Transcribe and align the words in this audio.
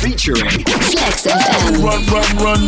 featuring 0.00 0.64
Flex 0.64 1.26
FM. 1.26 1.84
Run, 1.84 2.02
run, 2.06 2.36
run. 2.38 2.60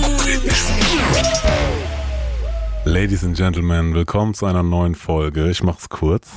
Ladies 2.84 3.24
and 3.24 3.34
Gentlemen, 3.34 3.94
willkommen 3.94 4.34
zu 4.34 4.44
einer 4.44 4.62
neuen 4.62 4.94
Folge. 4.94 5.48
Ich 5.48 5.62
mach's 5.62 5.88
kurz. 5.88 6.28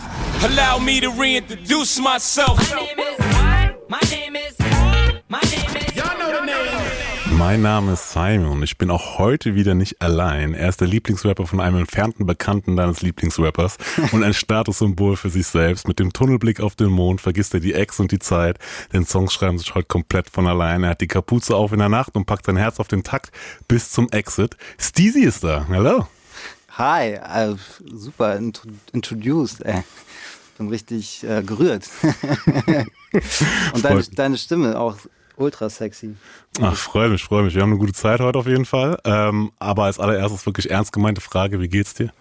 Allow 0.42 0.80
me 0.80 1.02
to 1.02 1.10
reintroduce 1.10 2.00
myself. 2.00 2.58
My 2.70 2.80
name 2.80 3.00
is, 3.00 3.20
my 3.90 4.00
name 4.10 4.36
is, 4.38 4.56
my 5.28 5.42
name 5.42 5.70
is. 5.70 5.75
Mein 7.48 7.62
Name 7.62 7.94
ist 7.94 8.12
Simon 8.12 8.54
und 8.54 8.64
ich 8.64 8.80
bin 8.80 8.90
auch 8.90 9.20
heute 9.20 9.54
wieder 9.54 9.76
nicht 9.76 10.02
allein. 10.02 10.56
Er 10.56 10.68
ist 10.68 10.82
der 10.82 10.88
Lieblingsrapper 10.88 11.46
von 11.46 11.60
einem 11.60 11.78
entfernten 11.78 12.26
Bekannten 12.26 12.76
deines 12.76 13.04
Lieblingsrappers 13.04 13.78
und 14.14 14.24
ein 14.24 14.34
Statussymbol 14.34 15.16
für 15.16 15.30
sich 15.30 15.46
selbst. 15.46 15.88
Mit 15.88 16.00
dem 16.00 16.12
Tunnelblick 16.12 16.60
auf 16.60 16.74
den 16.74 16.90
Mond 16.90 17.22
vergisst 17.22 17.54
er 17.54 17.60
die 17.60 17.76
Ex 17.76 18.00
und 18.00 18.12
die 18.12 18.18
Zeit. 18.18 18.58
Denn 18.94 19.06
Songs 19.06 19.32
schreiben 19.32 19.60
sich 19.60 19.76
heute 19.76 19.86
komplett 19.86 20.28
von 20.28 20.48
allein. 20.48 20.84
Er 20.84 20.90
hat 20.90 21.02
die 21.02 21.08
Kapuze 21.08 21.56
auf 21.56 21.72
in 21.72 21.78
der 21.78 21.88
Nacht 21.88 22.16
und 22.16 22.26
packt 22.26 22.48
sein 22.48 22.58
Herz 22.58 22.80
auf 22.80 22.88
den 22.88 23.04
Takt 23.04 23.32
bis 23.68 23.92
zum 23.92 24.10
Exit. 24.10 24.58
Steezy 24.80 25.22
ist 25.22 25.44
da. 25.44 25.68
Hallo. 25.70 26.08
Hi, 26.72 27.20
uh, 27.20 27.56
super 27.94 28.40
introduced, 28.92 29.64
ey. 29.64 29.84
Bin 30.58 30.70
richtig 30.70 31.24
äh, 31.24 31.44
gerührt. 31.44 31.92
und 33.74 33.86
deine, 33.86 34.04
deine 34.16 34.38
Stimme 34.40 34.80
auch 34.80 34.98
ultra 35.38 35.70
sexy. 35.70 36.16
Ach, 36.62 36.76
freue 36.76 37.10
mich, 37.10 37.24
freue 37.24 37.44
mich. 37.44 37.56
Wir 37.56 37.62
haben 37.62 37.72
eine 37.72 37.80
gute 37.80 37.94
Zeit 37.94 38.20
heute 38.20 38.40
auf 38.40 38.48
jeden 38.48 38.66
Fall. 38.66 38.98
Ähm, 39.04 39.52
aber 39.60 39.86
als 39.86 40.00
allererstes 40.00 40.46
wirklich 40.46 40.70
ernst 40.70 40.94
gemeinte 40.94 41.22
Frage, 41.22 41.60
wie 41.60 41.68
geht's 41.68 41.94
dir? 41.94 42.12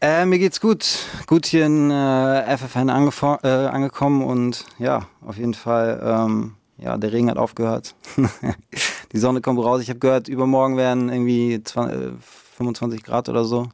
Äh, 0.00 0.24
mir 0.24 0.38
geht's 0.38 0.60
gut. 0.60 0.86
Gut 1.26 1.46
hier 1.46 1.66
in 1.66 1.90
äh, 1.90 2.56
FFN 2.56 2.88
äh, 2.88 2.92
angekommen 2.92 4.22
und 4.22 4.64
ja, 4.78 5.06
auf 5.26 5.36
jeden 5.36 5.54
Fall, 5.54 6.00
ähm, 6.02 6.54
ja, 6.78 6.96
der 6.96 7.12
Regen 7.12 7.30
hat 7.30 7.36
aufgehört. 7.36 7.94
Die 9.12 9.18
Sonne 9.18 9.42
kommt 9.42 9.62
raus. 9.62 9.82
Ich 9.82 9.90
habe 9.90 9.98
gehört, 9.98 10.28
übermorgen 10.28 10.78
werden 10.78 11.10
irgendwie 11.10 11.62
20, 11.62 12.12
25 12.56 13.02
Grad 13.02 13.28
oder 13.28 13.44
so. 13.44 13.68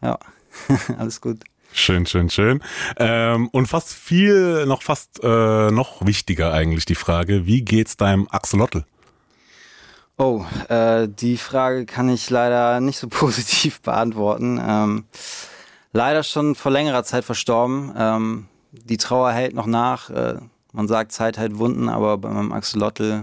Ja, 0.00 0.18
alles 0.98 1.20
gut. 1.20 1.40
Schön, 1.78 2.06
schön, 2.06 2.30
schön. 2.30 2.62
Ähm, 2.96 3.48
und 3.52 3.66
fast 3.66 3.92
viel, 3.92 4.64
noch 4.64 4.82
fast 4.82 5.22
äh, 5.22 5.70
noch 5.70 6.06
wichtiger 6.06 6.50
eigentlich 6.54 6.86
die 6.86 6.94
Frage, 6.94 7.44
wie 7.44 7.60
geht's 7.60 7.98
deinem 7.98 8.26
Axolotl? 8.30 8.86
Oh, 10.16 10.46
äh, 10.70 11.06
die 11.06 11.36
Frage 11.36 11.84
kann 11.84 12.08
ich 12.08 12.30
leider 12.30 12.80
nicht 12.80 12.98
so 12.98 13.08
positiv 13.10 13.82
beantworten. 13.82 14.58
Ähm, 14.66 15.04
leider 15.92 16.22
schon 16.22 16.54
vor 16.54 16.72
längerer 16.72 17.04
Zeit 17.04 17.26
verstorben. 17.26 17.92
Ähm, 17.94 18.48
die 18.72 18.96
Trauer 18.96 19.32
hält 19.32 19.54
noch 19.54 19.66
nach. 19.66 20.08
Äh, 20.08 20.38
man 20.72 20.88
sagt, 20.88 21.12
Zeit 21.12 21.36
hält 21.36 21.58
Wunden, 21.58 21.90
aber 21.90 22.16
bei 22.16 22.30
meinem 22.30 22.52
Axolotl, 22.52 23.20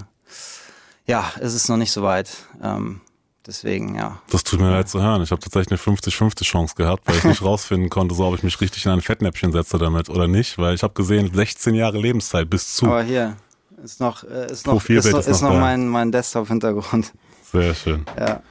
ja, 1.08 1.32
ist 1.40 1.56
es 1.56 1.70
noch 1.70 1.78
nicht 1.78 1.92
so 1.92 2.04
weit. 2.04 2.30
Ähm, 2.62 3.02
Deswegen, 3.46 3.96
ja. 3.96 4.20
Das 4.30 4.44
tut 4.44 4.62
mir 4.62 4.72
leid 4.72 4.88
zu 4.88 5.02
hören. 5.02 5.22
Ich 5.22 5.32
habe 5.32 5.42
tatsächlich 5.42 5.86
eine 5.86 5.98
50-50 5.98 6.44
Chance 6.44 6.76
gehabt, 6.76 7.06
weil 7.06 7.18
ich 7.18 7.24
nicht 7.26 7.42
rausfinden 7.44 7.90
konnte, 7.90 8.16
so 8.16 8.26
ob 8.26 8.36
ich 8.36 8.44
mich 8.44 8.60
richtig 8.62 8.86
in 8.86 8.92
ein 8.92 9.02
Fettnäpfchen 9.02 9.52
setze 9.52 9.78
damit 9.78 10.10
oder 10.10 10.28
nicht, 10.28 10.58
weil 10.58 10.76
ich 10.76 10.84
habe 10.84 10.94
gesehen, 10.94 11.30
16 11.34 11.76
Jahre 11.76 11.98
Lebenszeit 11.98 12.50
bis 12.50 12.74
zu. 12.74 12.86
Aber 12.86 13.04
hier 13.04 13.36
ist 13.84 14.00
noch, 14.00 14.24
äh, 14.24 14.50
ist 14.50 14.66
noch, 14.66 14.84
ist 14.88 15.12
noch, 15.12 15.28
ist 15.28 15.42
noch, 15.42 15.60
mein, 15.60 15.88
mein 15.90 16.12
Desktop-Hintergrund. 16.12 17.12
Sehr 17.52 17.76
schön. 17.76 18.06
Ja. 18.18 18.42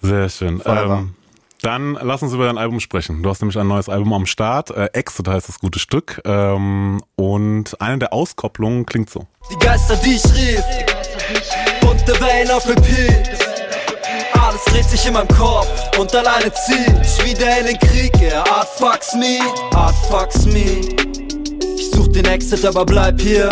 Sehr 0.00 0.28
schön. 0.28 0.62
Ähm, 0.64 1.14
dann 1.62 1.98
lass 2.00 2.22
uns 2.22 2.32
über 2.32 2.46
dein 2.46 2.56
Album 2.56 2.80
sprechen. 2.80 3.22
Du 3.22 3.28
hast 3.28 3.42
nämlich 3.42 3.58
ein 3.58 3.68
neues 3.68 3.88
Album 3.88 4.12
am 4.12 4.26
Start. 4.26 4.70
Äh, 4.70 4.86
Exit 4.92 5.28
heißt 5.28 5.48
das 5.48 5.58
gute 5.58 5.78
Stück. 5.78 6.22
Ähm, 6.24 7.02
und 7.16 7.80
eine 7.80 7.98
der 7.98 8.12
Auskopplungen 8.12 8.86
klingt 8.86 9.10
so. 9.10 9.26
Die 9.50 9.58
Geister, 9.58 9.96
die 9.96 10.14
ich 10.14 10.24
rief, 10.24 10.62
bunte 11.80 12.18
Wellen 12.20 12.50
auf 12.50 12.66
Repeat. 12.66 13.39
Sich 15.00 15.08
in 15.08 15.14
meinem 15.14 15.28
Kopf 15.28 15.98
und 15.98 16.14
alleine 16.14 16.52
zieh 16.52 16.74
ich 17.00 17.24
wieder 17.24 17.58
in 17.58 17.68
den 17.68 17.78
Krieg. 17.78 18.12
Yeah, 18.20 18.44
Art 18.50 18.68
fucks 18.68 19.14
me, 19.14 19.38
Art 19.74 19.94
fucks 20.10 20.44
me. 20.44 20.80
Ich 21.74 21.90
such 21.90 22.08
den 22.08 22.26
Exit, 22.26 22.66
aber 22.66 22.84
bleib 22.84 23.18
hier. 23.18 23.48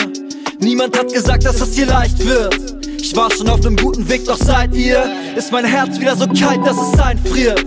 Niemand 0.58 0.98
hat 0.98 1.10
gesagt, 1.10 1.46
dass 1.46 1.56
das 1.56 1.72
hier 1.72 1.86
leicht 1.86 2.22
wird. 2.22 2.84
Ich 3.00 3.16
war 3.16 3.30
schon 3.30 3.48
auf 3.48 3.64
einem 3.64 3.76
guten 3.76 4.06
Weg, 4.10 4.26
doch 4.26 4.36
seit 4.36 4.74
ihr 4.74 5.10
ist 5.36 5.50
mein 5.50 5.64
Herz 5.64 5.98
wieder 5.98 6.16
so 6.16 6.26
kalt, 6.26 6.66
dass 6.66 6.76
es 6.76 7.00
einfriert. 7.00 7.64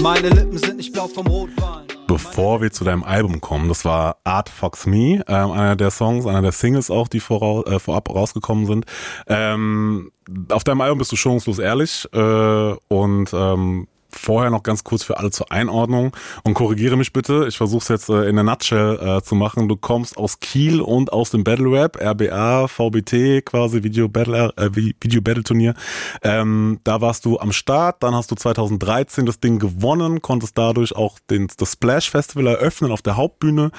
Meine 0.00 0.30
Lippen 0.30 0.56
sind 0.56 0.78
nicht 0.78 0.94
blau 0.94 1.06
vom 1.06 1.26
Rotwein 1.26 1.77
bevor 2.08 2.60
wir 2.60 2.72
zu 2.72 2.82
deinem 2.84 3.04
Album 3.04 3.40
kommen. 3.40 3.68
Das 3.68 3.84
war 3.84 4.16
Art 4.24 4.48
Fox 4.48 4.86
Me, 4.86 5.22
äh, 5.28 5.32
einer 5.32 5.76
der 5.76 5.92
Songs, 5.92 6.26
einer 6.26 6.42
der 6.42 6.52
Singles 6.52 6.90
auch, 6.90 7.06
die 7.06 7.20
voraus, 7.20 7.66
äh, 7.66 7.78
vorab 7.78 8.08
rausgekommen 8.08 8.66
sind. 8.66 8.86
Ähm, 9.28 10.10
auf 10.50 10.64
deinem 10.64 10.80
Album 10.80 10.98
bist 10.98 11.12
du 11.12 11.16
schonungslos 11.16 11.60
ehrlich 11.60 12.08
äh, 12.12 12.74
und 12.88 13.30
ähm, 13.32 13.86
vorher 14.10 14.50
noch 14.50 14.62
ganz 14.62 14.84
kurz 14.84 15.02
für 15.02 15.18
alle 15.18 15.30
zur 15.30 15.52
Einordnung 15.52 16.16
und 16.44 16.54
korrigiere 16.54 16.96
mich 16.96 17.12
bitte. 17.12 17.46
Ich 17.48 17.56
versuche 17.56 17.82
es 17.82 17.88
jetzt 17.88 18.08
äh, 18.08 18.28
in 18.28 18.36
der 18.36 18.44
Nutshell 18.44 18.98
äh, 18.98 19.22
zu 19.22 19.34
machen. 19.34 19.68
Du 19.68 19.76
kommst 19.76 20.16
aus 20.16 20.40
Kiel 20.40 20.80
und 20.80 21.12
aus 21.12 21.30
dem 21.30 21.44
Battle 21.44 21.70
Rap, 21.70 21.98
RBA, 22.00 22.68
VBT, 22.68 23.44
quasi 23.44 23.82
Video 23.82 24.08
Battle, 24.08 24.52
äh, 24.56 24.70
Video 24.74 25.20
Battle 25.20 25.42
Turnier. 25.42 25.74
Ähm, 26.22 26.80
da 26.84 27.00
warst 27.00 27.24
du 27.24 27.38
am 27.38 27.52
Start. 27.52 28.02
Dann 28.02 28.14
hast 28.14 28.30
du 28.30 28.34
2013 28.34 29.26
das 29.26 29.40
Ding 29.40 29.58
gewonnen, 29.58 30.22
konntest 30.22 30.56
dadurch 30.56 30.96
auch 30.96 31.18
den, 31.30 31.48
das 31.56 31.72
Splash 31.72 32.10
Festival 32.10 32.46
eröffnen 32.46 32.92
auf 32.92 33.02
der 33.02 33.16
Hauptbühne. 33.16 33.70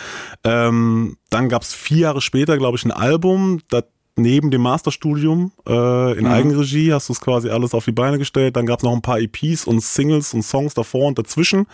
Ähm, 0.43 1.17
dann 1.29 1.49
gab 1.49 1.63
es 1.63 1.73
vier 1.73 1.99
Jahre 1.99 2.21
später, 2.21 2.57
glaube 2.57 2.77
ich, 2.77 2.85
ein 2.85 2.91
Album. 2.91 3.61
Das 3.69 3.83
neben 4.19 4.51
dem 4.51 4.61
Masterstudium 4.61 5.51
äh, 5.67 6.17
in 6.17 6.25
mhm. 6.25 6.31
Eigenregie 6.31 6.93
hast 6.93 7.09
du 7.09 7.13
es 7.13 7.21
quasi 7.21 7.49
alles 7.49 7.73
auf 7.73 7.85
die 7.85 7.91
Beine 7.91 8.17
gestellt. 8.17 8.55
Dann 8.55 8.65
gab 8.65 8.79
es 8.79 8.83
noch 8.83 8.93
ein 8.93 9.01
paar 9.01 9.19
EPs 9.19 9.65
und 9.65 9.81
Singles 9.83 10.33
und 10.33 10.43
Songs 10.43 10.73
davor 10.73 11.07
und 11.07 11.17
dazwischen 11.17 11.67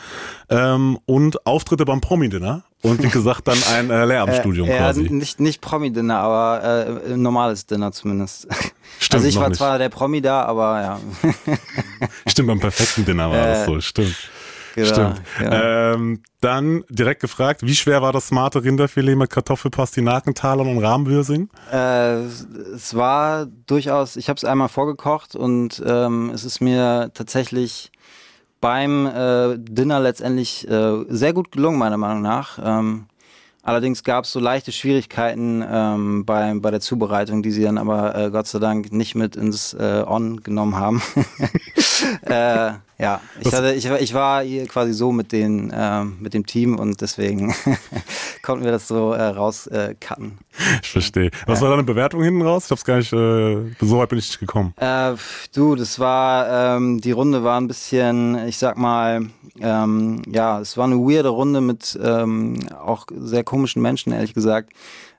ähm, 0.50 1.00
und 1.06 1.46
Auftritte 1.46 1.86
beim 1.86 2.02
Promi-Dinner. 2.02 2.64
Und 2.82 3.02
wie 3.02 3.10
gesagt, 3.10 3.48
dann 3.48 3.58
ein 3.74 3.90
äh, 3.90 4.06
Lehramtsstudium 4.06 4.70
äh, 4.70 4.78
quasi. 4.78 5.10
Nicht, 5.10 5.40
nicht 5.40 5.62
Promi-Dinner, 5.62 6.20
aber 6.20 6.64
äh, 7.08 7.14
ein 7.14 7.22
normales 7.22 7.66
Dinner 7.66 7.92
zumindest. 7.92 8.48
Stimmt, 9.00 9.14
also 9.16 9.28
ich 9.28 9.36
war 9.38 9.50
nicht. 9.50 9.58
zwar 9.58 9.78
der 9.78 9.90
Promi 9.90 10.22
da, 10.22 10.44
aber 10.44 10.82
ja. 10.82 11.00
Stimmt, 12.28 12.48
beim 12.48 12.60
perfekten 12.60 13.04
Dinner 13.06 13.30
war 13.30 13.38
das 13.48 13.66
so, 13.66 13.82
stimmt. 13.82 14.16
Genau, 14.76 14.88
Stimmt. 14.88 15.22
Genau. 15.40 15.56
Ähm, 15.56 16.22
dann 16.42 16.84
direkt 16.90 17.22
gefragt, 17.22 17.62
wie 17.64 17.76
schwer 17.76 18.02
war 18.02 18.12
das 18.12 18.28
smarte 18.28 18.62
Rinderfilet 18.62 19.16
mit 19.16 19.30
Kartoffelpastinakentalern 19.30 20.68
und 20.68 20.84
Rahmwürsing? 20.84 21.50
Äh, 21.72 22.24
es 22.76 22.94
war 22.94 23.46
durchaus, 23.46 24.18
ich 24.18 24.28
habe 24.28 24.36
es 24.36 24.44
einmal 24.44 24.68
vorgekocht 24.68 25.34
und 25.34 25.82
ähm, 25.86 26.30
es 26.34 26.44
ist 26.44 26.60
mir 26.60 27.10
tatsächlich 27.14 27.90
beim 28.60 29.06
äh, 29.06 29.58
Dinner 29.58 30.02
letztendlich 30.02 30.68
äh, 30.68 31.06
sehr 31.08 31.32
gut 31.32 31.54
gelungen, 31.54 31.80
meiner 31.80 31.98
Meinung 31.98 32.22
nach. 32.22 32.60
Ähm, 32.62 33.06
allerdings 33.64 34.04
gab 34.04 34.26
es 34.26 34.34
so 34.34 34.42
leichte 34.42 34.74
Schwierigkeiten 34.74 35.64
ähm, 35.66 36.26
bei, 36.26 36.54
bei 36.56 36.70
der 36.70 36.82
Zubereitung, 36.82 37.44
die 37.44 37.52
sie 37.52 37.64
dann 37.64 37.78
aber 37.78 38.14
äh, 38.14 38.30
Gott 38.30 38.48
sei 38.48 38.60
Dank 38.60 38.92
nicht 38.92 39.16
mit 39.16 39.38
ins 39.38 39.74
äh, 39.74 40.04
On 40.06 40.44
genommen 40.44 40.76
haben. 40.76 41.02
ja, 42.98 43.22
ich, 43.42 43.54
hatte, 43.54 43.74
ich, 43.74 43.86
ich 43.86 44.14
war 44.14 44.44
hier 44.44 44.68
quasi 44.68 44.94
so 44.94 45.12
mit, 45.12 45.32
den, 45.32 45.70
äh, 45.72 46.04
mit 46.04 46.34
dem 46.34 46.46
Team 46.46 46.80
und 46.80 47.02
deswegen 47.02 47.54
konnten 48.42 48.64
wir 48.64 48.72
das 48.72 48.88
so 48.88 49.12
äh, 49.12 49.24
rauscutten. 49.24 50.38
Äh, 50.58 50.80
ich 50.82 50.90
verstehe. 50.90 51.32
Was 51.46 51.62
war 51.62 51.70
deine 51.70 51.84
Bewertung 51.84 52.24
hinten 52.24 52.42
raus? 52.42 52.66
Ich 52.66 52.72
hab's 52.72 52.86
gar 52.86 52.98
nicht, 52.98 53.12
äh, 53.12 53.76
so 53.82 53.98
weit 53.98 54.10
bin 54.10 54.20
ich 54.20 54.28
nicht 54.30 54.40
gekommen. 54.40 54.74
Äh, 54.78 55.16
du, 55.54 55.76
das 55.76 56.00
war, 56.00 56.78
ähm, 56.78 57.02
die 57.02 57.12
Runde 57.12 57.44
war 57.44 57.60
ein 57.60 57.68
bisschen, 57.68 58.48
ich 58.48 58.58
sag 58.58 58.78
mal, 58.78 59.28
ähm, 59.60 60.22
ja, 60.32 60.60
es 60.62 60.78
war 60.78 60.86
eine 60.86 60.96
weirde 60.98 61.30
Runde 61.30 61.62
mit 61.62 62.00
ähm, 62.02 62.60
auch 62.82 63.08
sehr 63.18 63.44
komischen 63.44 63.82
Menschen, 63.82 64.14
ehrlich 64.14 64.34
gesagt 64.34 64.72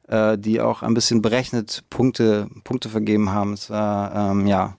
äh, 0.09 0.39
die 0.39 0.61
auch 0.61 0.83
ein 0.83 0.95
bisschen 0.95 1.23
berechnet 1.23 1.85
Punkte, 1.91 2.49
Punkte 2.65 2.89
vergeben 2.89 3.31
haben. 3.31 3.53
Es 3.53 3.71
war, 3.71 4.15
ähm, 4.31 4.47
ja, 4.47 4.77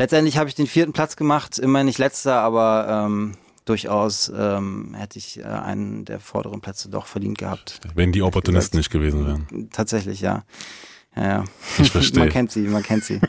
Letztendlich 0.00 0.38
habe 0.38 0.48
ich 0.48 0.54
den 0.54 0.66
vierten 0.66 0.94
Platz 0.94 1.14
gemacht, 1.14 1.58
immer 1.58 1.84
nicht 1.84 1.98
letzter, 1.98 2.40
aber 2.40 3.04
ähm, 3.06 3.34
durchaus 3.66 4.32
ähm, 4.34 4.94
hätte 4.94 5.18
ich 5.18 5.40
äh, 5.40 5.42
einen 5.42 6.06
der 6.06 6.20
vorderen 6.20 6.62
Plätze 6.62 6.88
doch 6.88 7.04
verdient 7.04 7.36
gehabt. 7.36 7.80
Wenn 7.94 8.10
die 8.10 8.22
Opportunisten 8.22 8.78
nicht 8.78 8.88
gewesen 8.88 9.26
wären. 9.26 9.68
Tatsächlich, 9.70 10.22
ja. 10.22 10.44
Ja, 11.16 11.22
ja. 11.22 11.44
Ich 11.78 11.90
verstehe. 11.90 12.20
man 12.20 12.28
kennt 12.28 12.52
sie, 12.52 12.60
man 12.60 12.82
kennt 12.82 13.04
sie. 13.04 13.20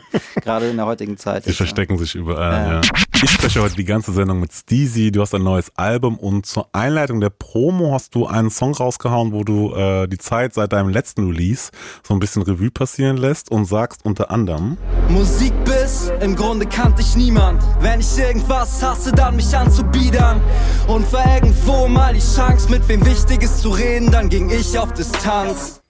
Gerade 0.42 0.68
in 0.68 0.76
der 0.76 0.86
heutigen 0.86 1.16
Zeit. 1.16 1.44
Sie 1.44 1.52
verstecken 1.52 1.94
ja. 1.94 1.98
sich 1.98 2.14
überall, 2.14 2.52
ja. 2.52 2.72
ja. 2.74 2.80
Ich 3.22 3.30
spreche 3.30 3.60
heute 3.60 3.76
die 3.76 3.84
ganze 3.84 4.12
Sendung 4.12 4.40
mit 4.40 4.52
Steezy. 4.52 5.12
Du 5.12 5.20
hast 5.20 5.34
ein 5.34 5.42
neues 5.42 5.70
Album 5.76 6.18
und 6.18 6.46
zur 6.46 6.68
Einleitung 6.72 7.20
der 7.20 7.30
Promo 7.30 7.92
hast 7.92 8.14
du 8.14 8.26
einen 8.26 8.50
Song 8.50 8.74
rausgehauen, 8.74 9.32
wo 9.32 9.44
du 9.44 9.74
äh, 9.74 10.08
die 10.08 10.18
Zeit 10.18 10.54
seit 10.54 10.72
deinem 10.72 10.88
letzten 10.88 11.28
Release 11.28 11.70
so 12.02 12.14
ein 12.14 12.20
bisschen 12.20 12.42
Revue 12.42 12.70
passieren 12.70 13.16
lässt 13.16 13.50
und 13.50 13.64
sagst 13.66 14.04
unter 14.04 14.30
anderem 14.30 14.76
Musik 15.08 15.52
bis, 15.64 16.10
im 16.20 16.34
Grunde 16.34 16.66
kannte 16.66 17.02
ich 17.02 17.16
niemand. 17.16 17.62
Wenn 17.80 18.00
ich 18.00 18.18
irgendwas 18.18 18.82
hasse, 18.82 19.12
dann 19.12 19.36
mich 19.36 19.56
anzubiedern. 19.56 20.40
Und 20.86 21.06
für 21.06 21.22
irgendwo 21.34 21.86
mal 21.86 22.14
die 22.14 22.20
Chance, 22.20 22.70
mit 22.70 22.88
wem 22.88 23.04
Wichtiges 23.04 23.58
zu 23.58 23.70
reden, 23.70 24.10
dann 24.10 24.28
ging 24.28 24.50
ich 24.50 24.78
auf 24.78 24.92
Distanz. 24.92 25.81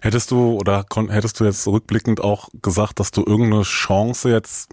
Hättest 0.00 0.30
du 0.30 0.58
oder 0.58 0.84
hättest 1.08 1.40
du 1.40 1.44
jetzt 1.44 1.66
rückblickend 1.66 2.20
auch 2.20 2.48
gesagt, 2.62 3.00
dass 3.00 3.10
du 3.10 3.22
irgendeine 3.24 3.62
Chance 3.62 4.30
jetzt 4.30 4.70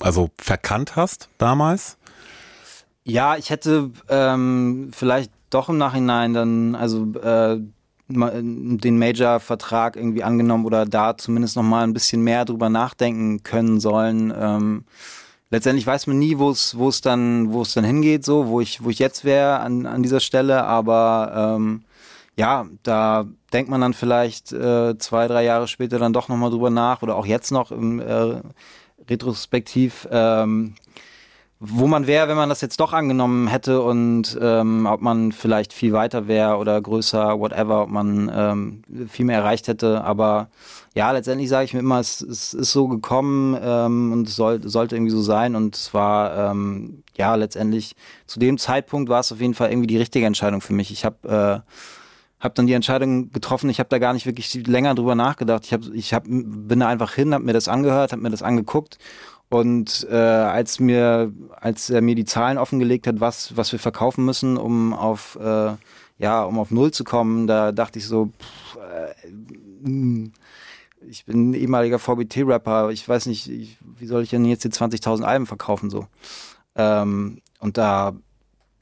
also 0.00 0.30
verkannt 0.38 0.96
hast 0.96 1.28
damals? 1.38 1.96
Ja, 3.04 3.36
ich 3.36 3.50
hätte 3.50 3.90
ähm, 4.08 4.90
vielleicht 4.94 5.32
doch 5.50 5.68
im 5.68 5.78
Nachhinein 5.78 6.34
dann, 6.34 6.74
also 6.74 7.06
äh, 7.22 7.58
den 8.10 8.98
Major-Vertrag 8.98 9.96
irgendwie 9.96 10.22
angenommen 10.22 10.64
oder 10.64 10.86
da 10.86 11.16
zumindest 11.16 11.56
noch 11.56 11.62
mal 11.62 11.84
ein 11.84 11.92
bisschen 11.92 12.22
mehr 12.22 12.44
drüber 12.44 12.70
nachdenken 12.70 13.42
können 13.42 13.80
sollen. 13.80 14.32
Ähm, 14.36 14.84
letztendlich 15.50 15.86
weiß 15.86 16.06
man 16.06 16.18
nie, 16.18 16.38
wo 16.38 16.50
es 16.50 16.76
wo 16.78 16.88
es 16.88 17.02
dann 17.02 17.52
wo 17.52 17.62
es 17.62 17.74
dann 17.74 17.84
hingeht, 17.84 18.24
so 18.24 18.48
wo 18.48 18.60
ich 18.60 18.82
wo 18.82 18.88
ich 18.88 18.98
jetzt 18.98 19.24
wäre 19.24 19.60
an 19.60 19.84
an 19.84 20.02
dieser 20.02 20.20
Stelle, 20.20 20.64
aber 20.64 21.56
ähm, 21.56 21.84
ja, 22.38 22.66
da 22.84 23.26
denkt 23.52 23.68
man 23.68 23.80
dann 23.80 23.94
vielleicht 23.94 24.52
äh, 24.52 24.96
zwei 24.98 25.26
drei 25.26 25.44
Jahre 25.44 25.66
später 25.66 25.98
dann 25.98 26.12
doch 26.12 26.28
noch 26.28 26.36
mal 26.36 26.50
drüber 26.50 26.70
nach 26.70 27.02
oder 27.02 27.16
auch 27.16 27.26
jetzt 27.26 27.50
noch 27.50 27.72
im 27.72 28.00
äh, 28.00 28.40
retrospektiv. 29.08 30.06
Ähm, 30.10 30.74
wo 31.60 31.88
man 31.88 32.06
wäre, 32.06 32.28
wenn 32.28 32.36
man 32.36 32.48
das 32.48 32.60
jetzt 32.60 32.78
doch 32.78 32.92
angenommen 32.92 33.48
hätte 33.48 33.82
und 33.82 34.38
ähm, 34.40 34.86
ob 34.86 35.00
man 35.00 35.32
vielleicht 35.32 35.72
viel 35.72 35.92
weiter 35.92 36.28
wäre 36.28 36.56
oder 36.56 36.80
größer, 36.80 37.40
whatever, 37.40 37.82
ob 37.82 37.88
man 37.88 38.30
ähm, 38.32 39.08
viel 39.08 39.24
mehr 39.24 39.38
erreicht 39.38 39.66
hätte. 39.66 40.04
Aber 40.04 40.50
ja, 40.94 41.10
letztendlich 41.10 41.48
sage 41.48 41.64
ich 41.64 41.74
mir 41.74 41.80
immer, 41.80 41.98
es, 41.98 42.20
es 42.20 42.54
ist 42.54 42.70
so 42.70 42.86
gekommen 42.86 43.58
ähm, 43.60 44.12
und 44.12 44.28
es 44.28 44.36
soll, 44.36 44.62
sollte 44.68 44.94
irgendwie 44.94 45.10
so 45.10 45.20
sein. 45.20 45.56
Und 45.56 45.74
es 45.74 45.92
war, 45.92 46.52
ähm, 46.52 47.02
ja, 47.16 47.34
letztendlich 47.34 47.96
zu 48.26 48.38
dem 48.38 48.56
Zeitpunkt 48.56 49.10
war 49.10 49.18
es 49.18 49.32
auf 49.32 49.40
jeden 49.40 49.54
Fall 49.54 49.70
irgendwie 49.70 49.88
die 49.88 49.98
richtige 49.98 50.26
Entscheidung 50.26 50.60
für 50.60 50.74
mich. 50.74 50.92
Ich 50.92 51.04
habe 51.04 51.64
äh, 51.66 51.72
habe 52.40 52.54
dann 52.54 52.66
die 52.66 52.72
Entscheidung 52.72 53.30
getroffen. 53.30 53.68
Ich 53.68 53.80
habe 53.80 53.88
da 53.88 53.98
gar 53.98 54.12
nicht 54.12 54.26
wirklich 54.26 54.66
länger 54.66 54.94
drüber 54.94 55.14
nachgedacht. 55.14 55.64
Ich, 55.64 55.72
hab, 55.72 55.82
ich 55.92 56.14
hab, 56.14 56.24
bin 56.24 56.80
da 56.80 56.88
einfach 56.88 57.14
hin, 57.14 57.34
habe 57.34 57.44
mir 57.44 57.52
das 57.52 57.68
angehört, 57.68 58.12
habe 58.12 58.22
mir 58.22 58.30
das 58.30 58.42
angeguckt 58.42 58.98
und 59.50 60.06
äh, 60.10 60.14
als 60.14 60.78
mir, 60.78 61.32
als 61.58 61.88
er 61.88 62.02
mir 62.02 62.14
die 62.14 62.26
Zahlen 62.26 62.58
offengelegt 62.58 63.06
hat, 63.06 63.20
was, 63.20 63.56
was 63.56 63.72
wir 63.72 63.78
verkaufen 63.78 64.24
müssen, 64.24 64.56
um 64.58 64.92
auf, 64.92 65.38
äh, 65.40 65.72
ja, 66.18 66.42
um 66.44 66.58
auf 66.58 66.70
Null 66.70 66.90
zu 66.90 67.04
kommen, 67.04 67.46
da 67.46 67.72
dachte 67.72 67.98
ich 67.98 68.06
so, 68.06 68.30
pff, 68.38 68.76
äh, 68.76 70.30
ich 71.08 71.24
bin 71.24 71.50
ein 71.50 71.54
ehemaliger 71.54 71.98
VBT-Rapper, 71.98 72.90
ich 72.90 73.08
weiß 73.08 73.26
nicht, 73.26 73.48
ich, 73.48 73.78
wie 73.80 74.06
soll 74.06 74.22
ich 74.22 74.30
denn 74.30 74.44
jetzt 74.44 74.64
die 74.64 74.68
20.000 74.68 75.22
Alben 75.22 75.46
verkaufen 75.46 75.88
so? 75.88 76.06
Ähm, 76.74 77.40
und 77.60 77.78
da 77.78 78.14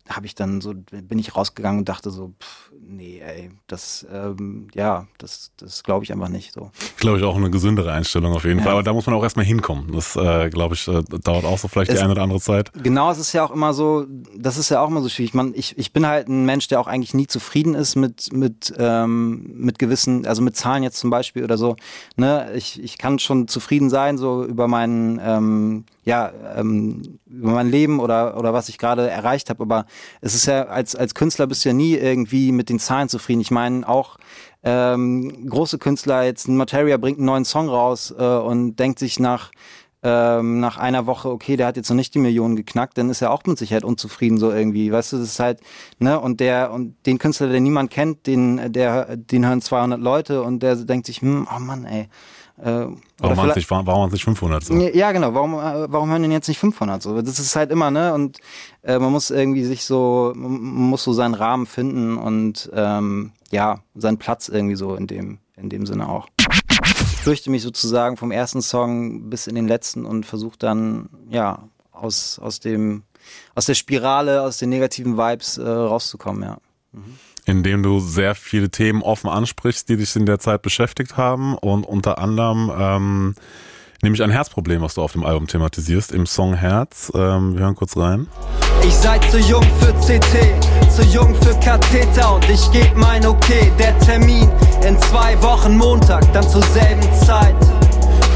habe 0.08 0.26
ich 0.26 0.34
dann 0.34 0.60
so, 0.60 0.74
bin 0.74 1.18
ich 1.18 1.36
rausgegangen 1.36 1.80
und 1.80 1.88
dachte 1.88 2.10
so, 2.10 2.34
pff, 2.40 2.72
nee, 2.88 3.20
ey, 3.24 3.50
das, 3.66 4.06
ähm, 4.12 4.68
ja, 4.74 5.06
das, 5.18 5.52
das 5.56 5.82
glaube 5.82 6.04
ich 6.04 6.12
einfach 6.12 6.28
nicht 6.28 6.52
so. 6.52 6.70
Glaube 6.98 7.18
ich 7.18 7.24
auch 7.24 7.36
eine 7.36 7.50
gesündere 7.50 7.92
Einstellung 7.92 8.32
auf 8.32 8.44
jeden 8.44 8.58
ja. 8.58 8.64
Fall, 8.64 8.72
aber 8.72 8.82
da 8.82 8.92
muss 8.92 9.06
man 9.06 9.14
auch 9.14 9.22
erstmal 9.22 9.44
hinkommen. 9.44 9.92
Das, 9.92 10.16
äh, 10.16 10.48
glaube 10.50 10.74
ich, 10.74 10.86
äh, 10.88 11.02
dauert 11.22 11.44
auch 11.44 11.58
so 11.58 11.68
vielleicht 11.68 11.90
es, 11.90 11.98
die 11.98 12.02
eine 12.02 12.12
oder 12.12 12.22
andere 12.22 12.40
Zeit. 12.40 12.72
Genau, 12.82 13.10
es 13.10 13.18
ist 13.18 13.32
ja 13.32 13.44
auch 13.44 13.50
immer 13.50 13.74
so, 13.74 14.06
das 14.36 14.58
ist 14.58 14.70
ja 14.70 14.80
auch 14.80 14.88
immer 14.88 15.02
so 15.02 15.08
schwierig. 15.08 15.34
Man, 15.34 15.52
ich, 15.54 15.76
ich 15.78 15.92
bin 15.92 16.06
halt 16.06 16.28
ein 16.28 16.44
Mensch, 16.44 16.68
der 16.68 16.80
auch 16.80 16.86
eigentlich 16.86 17.14
nie 17.14 17.26
zufrieden 17.26 17.74
ist 17.74 17.96
mit, 17.96 18.32
mit, 18.32 18.72
ähm, 18.78 19.50
mit 19.54 19.78
gewissen, 19.78 20.26
also 20.26 20.42
mit 20.42 20.56
Zahlen 20.56 20.82
jetzt 20.82 20.98
zum 20.98 21.10
Beispiel 21.10 21.44
oder 21.44 21.58
so. 21.58 21.76
Ne? 22.16 22.52
Ich, 22.54 22.82
ich 22.82 22.98
kann 22.98 23.18
schon 23.18 23.48
zufrieden 23.48 23.90
sein, 23.90 24.18
so 24.18 24.44
über 24.44 24.68
meinen, 24.68 25.20
ähm, 25.22 25.84
ja, 26.04 26.32
ähm, 26.56 27.18
über 27.26 27.50
mein 27.50 27.68
Leben 27.68 27.98
oder, 27.98 28.38
oder 28.38 28.52
was 28.52 28.68
ich 28.68 28.78
gerade 28.78 29.10
erreicht 29.10 29.50
habe. 29.50 29.62
Aber 29.62 29.86
es 30.20 30.34
ist 30.34 30.46
ja, 30.46 30.64
als, 30.64 30.94
als 30.94 31.14
Künstler 31.14 31.46
bist 31.46 31.64
du 31.64 31.70
ja 31.70 31.74
nie 31.74 31.94
irgendwie 31.94 32.52
mit 32.52 32.68
den 32.68 32.78
Zahlen 32.78 33.08
zufrieden. 33.08 33.40
Ich 33.40 33.50
meine, 33.50 33.88
auch 33.88 34.16
ähm, 34.62 35.48
große 35.48 35.78
Künstler, 35.78 36.24
jetzt 36.24 36.48
ein 36.48 36.56
Materia 36.56 36.96
bringt 36.96 37.18
einen 37.18 37.26
neuen 37.26 37.44
Song 37.44 37.68
raus 37.68 38.14
äh, 38.16 38.22
und 38.22 38.76
denkt 38.76 38.98
sich 38.98 39.20
nach, 39.20 39.52
ähm, 40.02 40.60
nach 40.60 40.76
einer 40.76 41.06
Woche, 41.06 41.30
okay, 41.30 41.56
der 41.56 41.66
hat 41.66 41.76
jetzt 41.76 41.88
noch 41.88 41.96
nicht 41.96 42.14
die 42.14 42.18
Millionen 42.18 42.56
geknackt, 42.56 42.98
dann 42.98 43.10
ist 43.10 43.22
er 43.22 43.30
auch 43.30 43.42
mit 43.44 43.58
Sicherheit 43.58 43.84
unzufrieden 43.84 44.38
so 44.38 44.52
irgendwie. 44.52 44.92
Weißt 44.92 45.12
du, 45.12 45.18
das 45.18 45.28
ist 45.28 45.40
halt, 45.40 45.60
ne, 45.98 46.20
und 46.20 46.40
der, 46.40 46.72
und 46.72 46.94
den 47.06 47.18
Künstler, 47.18 47.48
der 47.48 47.60
niemand 47.60 47.90
kennt, 47.90 48.26
den, 48.26 48.72
der, 48.72 49.16
den 49.16 49.46
hören 49.46 49.62
200 49.62 50.00
Leute 50.00 50.42
und 50.42 50.62
der 50.62 50.76
denkt 50.76 51.06
sich, 51.06 51.22
hm, 51.22 51.48
oh 51.54 51.58
Mann, 51.58 51.84
ey, 51.84 52.08
äh, 52.58 52.86
warum 53.18 53.36
waren 53.36 53.50
es 53.50 53.56
nicht, 53.56 53.70
warum 53.70 54.10
nicht 54.10 54.24
500 54.24 54.64
so? 54.64 54.74
Ja, 54.74 55.12
genau. 55.12 55.34
Warum, 55.34 55.54
äh, 55.54 55.92
warum 55.92 56.08
hören 56.08 56.22
denn 56.22 56.32
jetzt 56.32 56.48
nicht 56.48 56.58
500 56.58 57.02
so? 57.02 57.20
Das 57.20 57.38
ist 57.38 57.54
halt 57.54 57.70
immer, 57.70 57.90
ne? 57.90 58.14
Und 58.14 58.38
äh, 58.82 58.98
man 58.98 59.12
muss 59.12 59.30
irgendwie 59.30 59.64
sich 59.64 59.84
so, 59.84 60.32
man 60.34 60.60
muss 60.72 61.04
so 61.04 61.12
seinen 61.12 61.34
Rahmen 61.34 61.66
finden 61.66 62.16
und 62.16 62.70
ähm, 62.72 63.32
ja, 63.50 63.80
seinen 63.94 64.18
Platz 64.18 64.48
irgendwie 64.48 64.76
so 64.76 64.94
in 64.94 65.06
dem, 65.06 65.38
in 65.56 65.68
dem 65.68 65.84
Sinne 65.84 66.08
auch. 66.08 66.28
Ich 66.68 67.16
fürchte 67.22 67.50
mich 67.50 67.62
sozusagen 67.62 68.16
vom 68.16 68.30
ersten 68.30 68.62
Song 68.62 69.28
bis 69.28 69.46
in 69.46 69.54
den 69.54 69.68
letzten 69.68 70.06
und 70.06 70.24
versuche 70.24 70.56
dann, 70.58 71.10
ja, 71.28 71.68
aus, 71.92 72.38
aus 72.38 72.60
dem, 72.60 73.02
aus 73.54 73.66
der 73.66 73.74
Spirale, 73.74 74.42
aus 74.42 74.58
den 74.58 74.70
negativen 74.70 75.18
Vibes 75.18 75.58
äh, 75.58 75.68
rauszukommen, 75.68 76.42
ja. 76.42 76.58
Mhm 76.92 77.18
in 77.46 77.62
dem 77.62 77.82
du 77.82 78.00
sehr 78.00 78.34
viele 78.34 78.70
Themen 78.70 79.02
offen 79.02 79.30
ansprichst, 79.30 79.88
die 79.88 79.96
dich 79.96 80.14
in 80.16 80.26
der 80.26 80.40
Zeit 80.40 80.62
beschäftigt 80.62 81.16
haben 81.16 81.56
und 81.56 81.84
unter 81.84 82.18
anderem 82.18 82.72
ähm, 82.76 83.34
nämlich 84.02 84.22
ein 84.22 84.30
Herzproblem, 84.30 84.82
was 84.82 84.94
du 84.94 85.02
auf 85.02 85.12
dem 85.12 85.24
Album 85.24 85.46
thematisierst, 85.46 86.10
im 86.10 86.26
Song 86.26 86.54
Herz. 86.54 87.10
Ähm, 87.14 87.54
wir 87.54 87.60
hören 87.60 87.76
kurz 87.76 87.96
rein. 87.96 88.26
Ich 88.82 88.94
sei 88.94 89.18
zu 89.30 89.38
jung 89.38 89.62
für 89.80 89.92
CT, 89.94 90.90
zu 90.90 91.02
jung 91.04 91.34
für 91.36 91.54
Katheter 91.60 92.34
und 92.34 92.50
ich 92.50 92.70
geb 92.72 92.94
mein 92.96 93.24
Okay. 93.24 93.72
Der 93.78 93.96
Termin 94.00 94.50
in 94.84 94.98
zwei 94.98 95.40
Wochen 95.40 95.76
Montag, 95.76 96.30
dann 96.32 96.46
zur 96.48 96.62
selben 96.62 97.14
Zeit. 97.14 97.56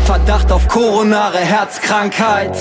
Verdacht 0.04 0.52
auf 0.52 0.68
koronare 0.68 1.38
Herzkrankheit. 1.38 2.56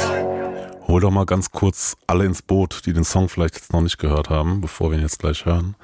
Hol 0.87 1.01
doch 1.01 1.11
mal 1.11 1.25
ganz 1.25 1.51
kurz 1.51 1.95
alle 2.07 2.25
ins 2.25 2.41
Boot, 2.41 2.81
die 2.87 2.93
den 2.93 3.03
Song 3.03 3.29
vielleicht 3.29 3.55
jetzt 3.55 3.71
noch 3.71 3.81
nicht 3.81 3.99
gehört 3.99 4.29
haben, 4.31 4.61
bevor 4.61 4.89
wir 4.89 4.97
ihn 4.97 5.03
jetzt 5.03 5.19
gleich 5.19 5.45
hören. 5.45 5.75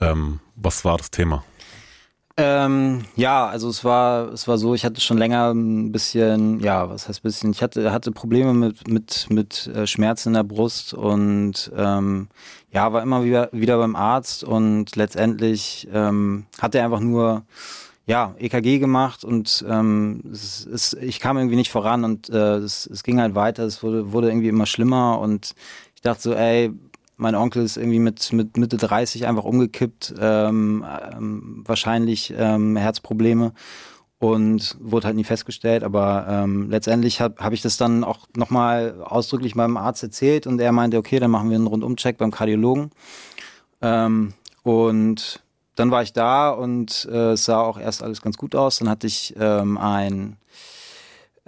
Ähm, 0.00 0.40
was 0.56 0.84
war 0.84 0.98
das 0.98 1.10
Thema? 1.10 1.44
Ähm, 2.40 3.04
ja, 3.16 3.48
also 3.48 3.68
es 3.68 3.84
war, 3.84 4.32
es 4.32 4.46
war 4.46 4.58
so, 4.58 4.72
ich 4.72 4.84
hatte 4.84 5.00
schon 5.00 5.18
länger 5.18 5.52
ein 5.52 5.90
bisschen, 5.90 6.60
ja, 6.60 6.88
was 6.88 7.08
heißt 7.08 7.24
bisschen, 7.24 7.50
ich 7.50 7.62
hatte, 7.62 7.90
hatte 7.90 8.12
Probleme 8.12 8.54
mit, 8.54 8.86
mit, 8.86 9.26
mit 9.28 9.66
äh, 9.66 9.88
Schmerzen 9.88 10.28
in 10.28 10.34
der 10.34 10.44
Brust 10.44 10.94
und 10.94 11.72
ähm, 11.76 12.28
ja, 12.70 12.92
war 12.92 13.02
immer 13.02 13.24
wieder, 13.24 13.48
wieder 13.50 13.76
beim 13.78 13.96
Arzt 13.96 14.44
und 14.44 14.94
letztendlich 14.94 15.88
ähm, 15.92 16.46
hat 16.60 16.76
er 16.76 16.84
einfach 16.84 17.00
nur 17.00 17.42
ja, 18.06 18.36
EKG 18.38 18.78
gemacht 18.78 19.24
und 19.24 19.64
ähm, 19.68 20.22
es, 20.32 20.64
es, 20.64 20.94
ich 20.94 21.18
kam 21.18 21.38
irgendwie 21.38 21.56
nicht 21.56 21.72
voran 21.72 22.04
und 22.04 22.30
äh, 22.30 22.58
es, 22.58 22.86
es 22.86 23.02
ging 23.02 23.20
halt 23.20 23.34
weiter, 23.34 23.64
es 23.64 23.82
wurde, 23.82 24.12
wurde 24.12 24.28
irgendwie 24.28 24.48
immer 24.48 24.66
schlimmer 24.66 25.18
und 25.18 25.56
ich 25.96 26.02
dachte 26.02 26.22
so, 26.22 26.34
ey, 26.34 26.70
mein 27.18 27.34
Onkel 27.34 27.64
ist 27.64 27.76
irgendwie 27.76 27.98
mit, 27.98 28.32
mit 28.32 28.56
Mitte 28.56 28.76
30 28.76 29.26
einfach 29.26 29.44
umgekippt, 29.44 30.14
ähm, 30.18 30.84
ähm, 31.12 31.64
wahrscheinlich 31.66 32.32
ähm, 32.36 32.76
Herzprobleme 32.76 33.52
und 34.20 34.76
wurde 34.80 35.08
halt 35.08 35.16
nie 35.16 35.24
festgestellt. 35.24 35.82
Aber 35.82 36.26
ähm, 36.28 36.70
letztendlich 36.70 37.20
habe 37.20 37.34
hab 37.42 37.52
ich 37.52 37.60
das 37.60 37.76
dann 37.76 38.04
auch 38.04 38.28
nochmal 38.36 39.02
ausdrücklich 39.02 39.56
meinem 39.56 39.76
Arzt 39.76 40.02
erzählt 40.02 40.46
und 40.46 40.60
er 40.60 40.72
meinte, 40.72 40.96
okay, 40.96 41.18
dann 41.18 41.30
machen 41.30 41.50
wir 41.50 41.56
einen 41.56 41.66
Rundumcheck 41.66 42.18
beim 42.18 42.30
Kardiologen. 42.30 42.90
Ähm, 43.82 44.32
und 44.62 45.42
dann 45.74 45.90
war 45.90 46.02
ich 46.02 46.12
da 46.12 46.50
und 46.50 47.08
äh, 47.10 47.32
es 47.32 47.44
sah 47.44 47.60
auch 47.60 47.78
erst 47.78 48.02
alles 48.02 48.22
ganz 48.22 48.36
gut 48.36 48.54
aus. 48.54 48.78
Dann 48.78 48.88
hatte 48.88 49.08
ich 49.08 49.34
ähm, 49.38 49.76
ein 49.76 50.36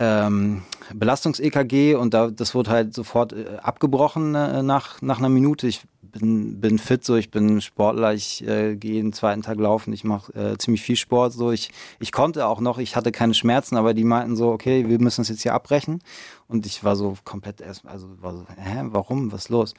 ähm, 0.01 0.63
Belastungs-EKG 0.95 1.95
und 1.95 2.15
da, 2.15 2.31
das 2.31 2.55
wurde 2.55 2.71
halt 2.71 2.95
sofort 2.95 3.33
äh, 3.33 3.59
abgebrochen 3.63 4.35
äh, 4.35 4.63
nach, 4.63 5.01
nach 5.03 5.19
einer 5.19 5.29
Minute. 5.29 5.69
Ich 5.69 5.83
bin, 6.01 6.61
bin 6.61 6.79
fit, 6.79 7.05
so 7.05 7.17
ich 7.17 7.31
bin 7.31 7.61
Sportler, 7.61 8.15
ich 8.15 8.47
äh, 8.47 8.77
gehe 8.77 8.95
jeden 8.95 9.13
zweiten 9.13 9.43
Tag 9.43 9.59
laufen, 9.59 9.93
ich 9.93 10.03
mache 10.03 10.33
äh, 10.33 10.59
ziemlich 10.59 10.83
viel 10.83 10.97
Sport. 10.97 11.35
So 11.35 11.53
ich, 11.53 11.71
ich 12.01 12.13
konnte 12.13 12.47
auch 12.47 12.61
noch, 12.61 12.79
ich 12.79 12.97
hatte 12.97 13.13
keine 13.13 13.35
Schmerzen, 13.35 13.77
aber 13.77 13.95
die 13.95 14.05
meinten 14.05 14.37
so, 14.37 14.51
okay, 14.51 14.89
wir 14.89 14.99
müssen 14.99 15.21
es 15.21 15.29
jetzt 15.29 15.43
hier 15.43 15.55
abbrechen. 15.55 16.03
Und 16.49 16.67
ich 16.67 16.83
war 16.83 16.97
so 16.97 17.17
komplett 17.25 17.61
erst, 17.61 17.87
also 17.87 18.09
war 18.21 18.33
so, 18.33 18.47
hä, 18.57 18.83
warum? 18.87 19.31
Was 19.33 19.43
ist 19.43 19.49
los? 19.51 19.75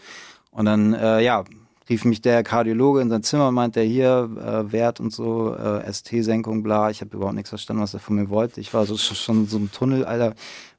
Und 0.52 0.66
dann, 0.66 0.94
äh, 0.94 1.22
ja, 1.22 1.44
rief 1.90 2.06
mich 2.06 2.22
der 2.22 2.44
Kardiologe 2.44 3.02
in 3.02 3.10
sein 3.10 3.24
Zimmer 3.24 3.50
und 3.50 3.56
meinte, 3.56 3.82
hier, 3.82 4.30
äh, 4.38 4.72
Wert 4.72 5.00
und 5.00 5.12
so, 5.12 5.56
äh, 5.56 5.92
ST-Senkung, 5.92 6.64
bla. 6.64 6.90
Ich 6.90 7.02
habe 7.02 7.16
überhaupt 7.16 7.36
nichts 7.36 7.50
verstanden, 7.50 7.82
was 7.82 7.94
er 7.94 8.00
von 8.00 8.16
mir 8.16 8.30
wollte. 8.30 8.62
Ich 8.62 8.74
war 8.74 8.86
so 8.86 8.98
schon 8.98 9.48
so 9.48 9.58
im 9.58 9.72
Tunnel, 9.72 10.06
Alter, 10.06 10.34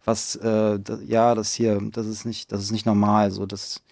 was, 0.04 0.36
äh, 0.36 0.78
da, 0.78 0.98
ja, 1.06 1.34
das 1.34 1.54
hier, 1.54 1.80
das 1.92 2.06
ist 2.06 2.24
nicht, 2.24 2.52
das 2.52 2.62
ist 2.62 2.72
nicht 2.72 2.86
normal, 2.86 3.30
so, 3.30 3.46
das, 3.46 3.82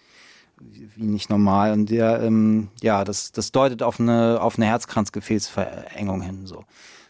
wie 0.59 1.03
nicht 1.03 1.29
normal. 1.29 1.73
Und 1.73 1.89
der, 1.89 2.21
ähm, 2.21 2.69
ja, 2.81 3.03
das, 3.03 3.31
das 3.31 3.51
deutet 3.51 3.83
auf 3.83 3.99
eine, 3.99 4.41
auf 4.41 4.57
eine 4.57 4.65
Herzkranzgefäßverengung 4.67 6.21
hin, 6.21 6.45
so. 6.45 6.63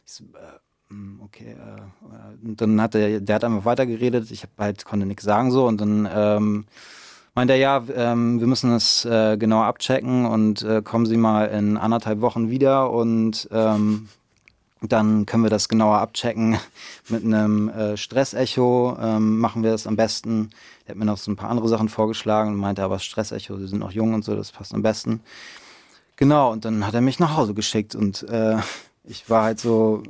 Ich 0.05 0.22
äh, 0.22 0.24
hm, 0.89 1.22
okay, 1.24 1.55
äh, 1.55 2.46
und 2.46 2.60
dann 2.60 2.81
hat 2.81 2.96
er, 2.96 3.22
der 3.22 3.36
hat 3.36 3.43
einfach 3.43 3.65
weitergeredet, 3.65 4.29
ich 4.31 4.43
hab 4.43 4.50
halt, 4.58 4.84
konnte 4.84 5.05
nichts 5.05 5.24
sagen 5.24 5.51
so 5.51 5.65
und 5.67 5.79
dann 5.79 6.08
ähm, 6.13 6.65
meint 7.35 7.50
er, 7.50 7.57
ja, 7.57 7.83
ähm, 7.95 8.39
wir 8.39 8.47
müssen 8.47 8.71
das 8.71 9.05
äh, 9.05 9.38
genauer 9.38 9.65
abchecken 9.65 10.25
und 10.25 10.61
äh, 10.63 10.81
kommen 10.81 11.05
Sie 11.05 11.17
mal 11.17 11.45
in 11.45 11.77
anderthalb 11.77 12.21
Wochen 12.21 12.50
wieder 12.50 12.91
und 12.91 13.47
ähm, 13.51 14.09
dann 14.81 15.27
können 15.27 15.43
wir 15.43 15.50
das 15.50 15.69
genauer 15.69 16.00
abchecken 16.00 16.57
mit 17.09 17.23
einem 17.23 17.69
äh, 17.69 17.97
Stressecho. 17.97 18.97
Ähm, 19.00 19.39
machen 19.39 19.63
wir 19.63 19.71
das 19.71 19.85
am 19.88 19.95
besten. 19.95 20.50
Er 20.85 20.91
hat 20.91 20.97
mir 20.97 21.05
noch 21.05 21.17
so 21.17 21.31
ein 21.31 21.35
paar 21.35 21.50
andere 21.50 21.67
Sachen 21.67 21.88
vorgeschlagen 21.88 22.51
und 22.51 22.57
meinte, 22.57 22.83
aber 22.83 23.00
Stressecho, 23.00 23.57
Sie 23.57 23.67
sind 23.67 23.79
noch 23.79 23.91
jung 23.91 24.13
und 24.13 24.25
so, 24.25 24.35
das 24.35 24.51
passt 24.51 24.73
am 24.73 24.81
besten. 24.81 25.21
Genau, 26.15 26.51
und 26.51 26.65
dann 26.65 26.85
hat 26.85 26.93
er 26.93 27.01
mich 27.01 27.19
nach 27.19 27.35
Hause 27.35 27.53
geschickt 27.53 27.95
und 27.95 28.23
äh, 28.29 28.57
ich 29.03 29.29
war 29.29 29.43
halt 29.43 29.59
so, 29.59 30.03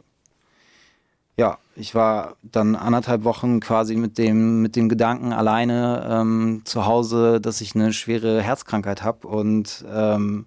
ja, 1.37 1.57
ich 1.81 1.95
war 1.95 2.37
dann 2.43 2.75
anderthalb 2.75 3.23
Wochen 3.23 3.59
quasi 3.59 3.95
mit 3.95 4.17
dem, 4.17 4.61
mit 4.61 4.75
dem 4.75 4.87
Gedanken 4.87 5.33
alleine 5.33 6.07
ähm, 6.09 6.61
zu 6.63 6.85
Hause, 6.85 7.41
dass 7.41 7.59
ich 7.59 7.75
eine 7.75 7.91
schwere 7.91 8.41
Herzkrankheit 8.41 9.03
habe 9.03 9.27
und 9.27 9.83
ähm, 9.91 10.45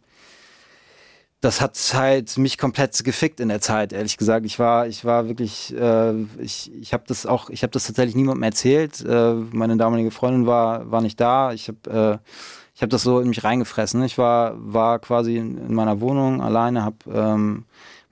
das 1.40 1.60
hat 1.60 1.76
halt 1.92 2.38
mich 2.38 2.56
komplett 2.56 3.04
gefickt 3.04 3.38
in 3.38 3.50
der 3.50 3.60
Zeit, 3.60 3.92
ehrlich 3.92 4.16
gesagt. 4.16 4.46
Ich 4.46 4.58
war, 4.58 4.86
ich 4.86 5.04
war 5.04 5.28
wirklich, 5.28 5.74
äh, 5.76 6.22
ich, 6.38 6.72
ich 6.80 6.94
habe 6.94 7.04
das 7.06 7.26
auch, 7.26 7.50
ich 7.50 7.62
habe 7.62 7.70
das 7.70 7.86
tatsächlich 7.86 8.14
niemandem 8.14 8.44
erzählt. 8.44 9.04
Äh, 9.04 9.34
meine 9.34 9.76
damalige 9.76 10.10
Freundin 10.10 10.46
war, 10.46 10.90
war 10.90 11.02
nicht 11.02 11.20
da. 11.20 11.52
Ich 11.52 11.68
habe, 11.68 12.20
äh, 12.24 12.30
ich 12.74 12.88
das 12.88 13.02
so 13.02 13.20
in 13.20 13.28
mich 13.28 13.44
reingefressen. 13.44 14.02
Ich 14.04 14.16
war, 14.16 14.54
war 14.56 14.98
quasi 15.00 15.36
in, 15.36 15.74
meiner 15.74 16.00
Wohnung 16.00 16.40
alleine, 16.40 16.82
habe 16.82 16.96
ähm, 17.12 17.64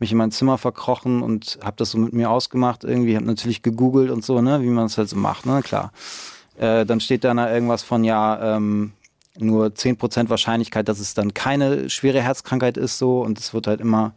mich 0.02 0.12
in 0.12 0.18
mein 0.18 0.32
Zimmer 0.32 0.58
verkrochen 0.58 1.22
und 1.22 1.58
habe 1.62 1.76
das 1.76 1.92
so 1.92 1.98
mit 1.98 2.12
mir 2.12 2.30
ausgemacht. 2.30 2.84
Irgendwie 2.84 3.16
habe 3.16 3.24
natürlich 3.24 3.62
gegoogelt 3.62 4.10
und 4.10 4.24
so, 4.24 4.42
ne, 4.42 4.60
wie 4.60 4.68
man 4.68 4.86
es 4.86 4.98
halt 4.98 5.08
so 5.08 5.16
macht, 5.16 5.46
ne, 5.46 5.62
klar. 5.62 5.92
Äh, 6.58 6.84
dann 6.84 7.00
steht 7.00 7.24
da 7.24 7.52
irgendwas 7.52 7.82
von 7.82 8.04
ja. 8.04 8.56
Ähm, 8.56 8.92
nur 9.38 9.68
10% 9.68 10.28
Wahrscheinlichkeit, 10.28 10.88
dass 10.88 11.00
es 11.00 11.14
dann 11.14 11.32
keine 11.32 11.88
schwere 11.88 12.20
Herzkrankheit 12.20 12.76
ist 12.76 12.98
so 12.98 13.22
und 13.22 13.38
es 13.38 13.54
wird 13.54 13.66
halt 13.66 13.80
immer, 13.80 14.12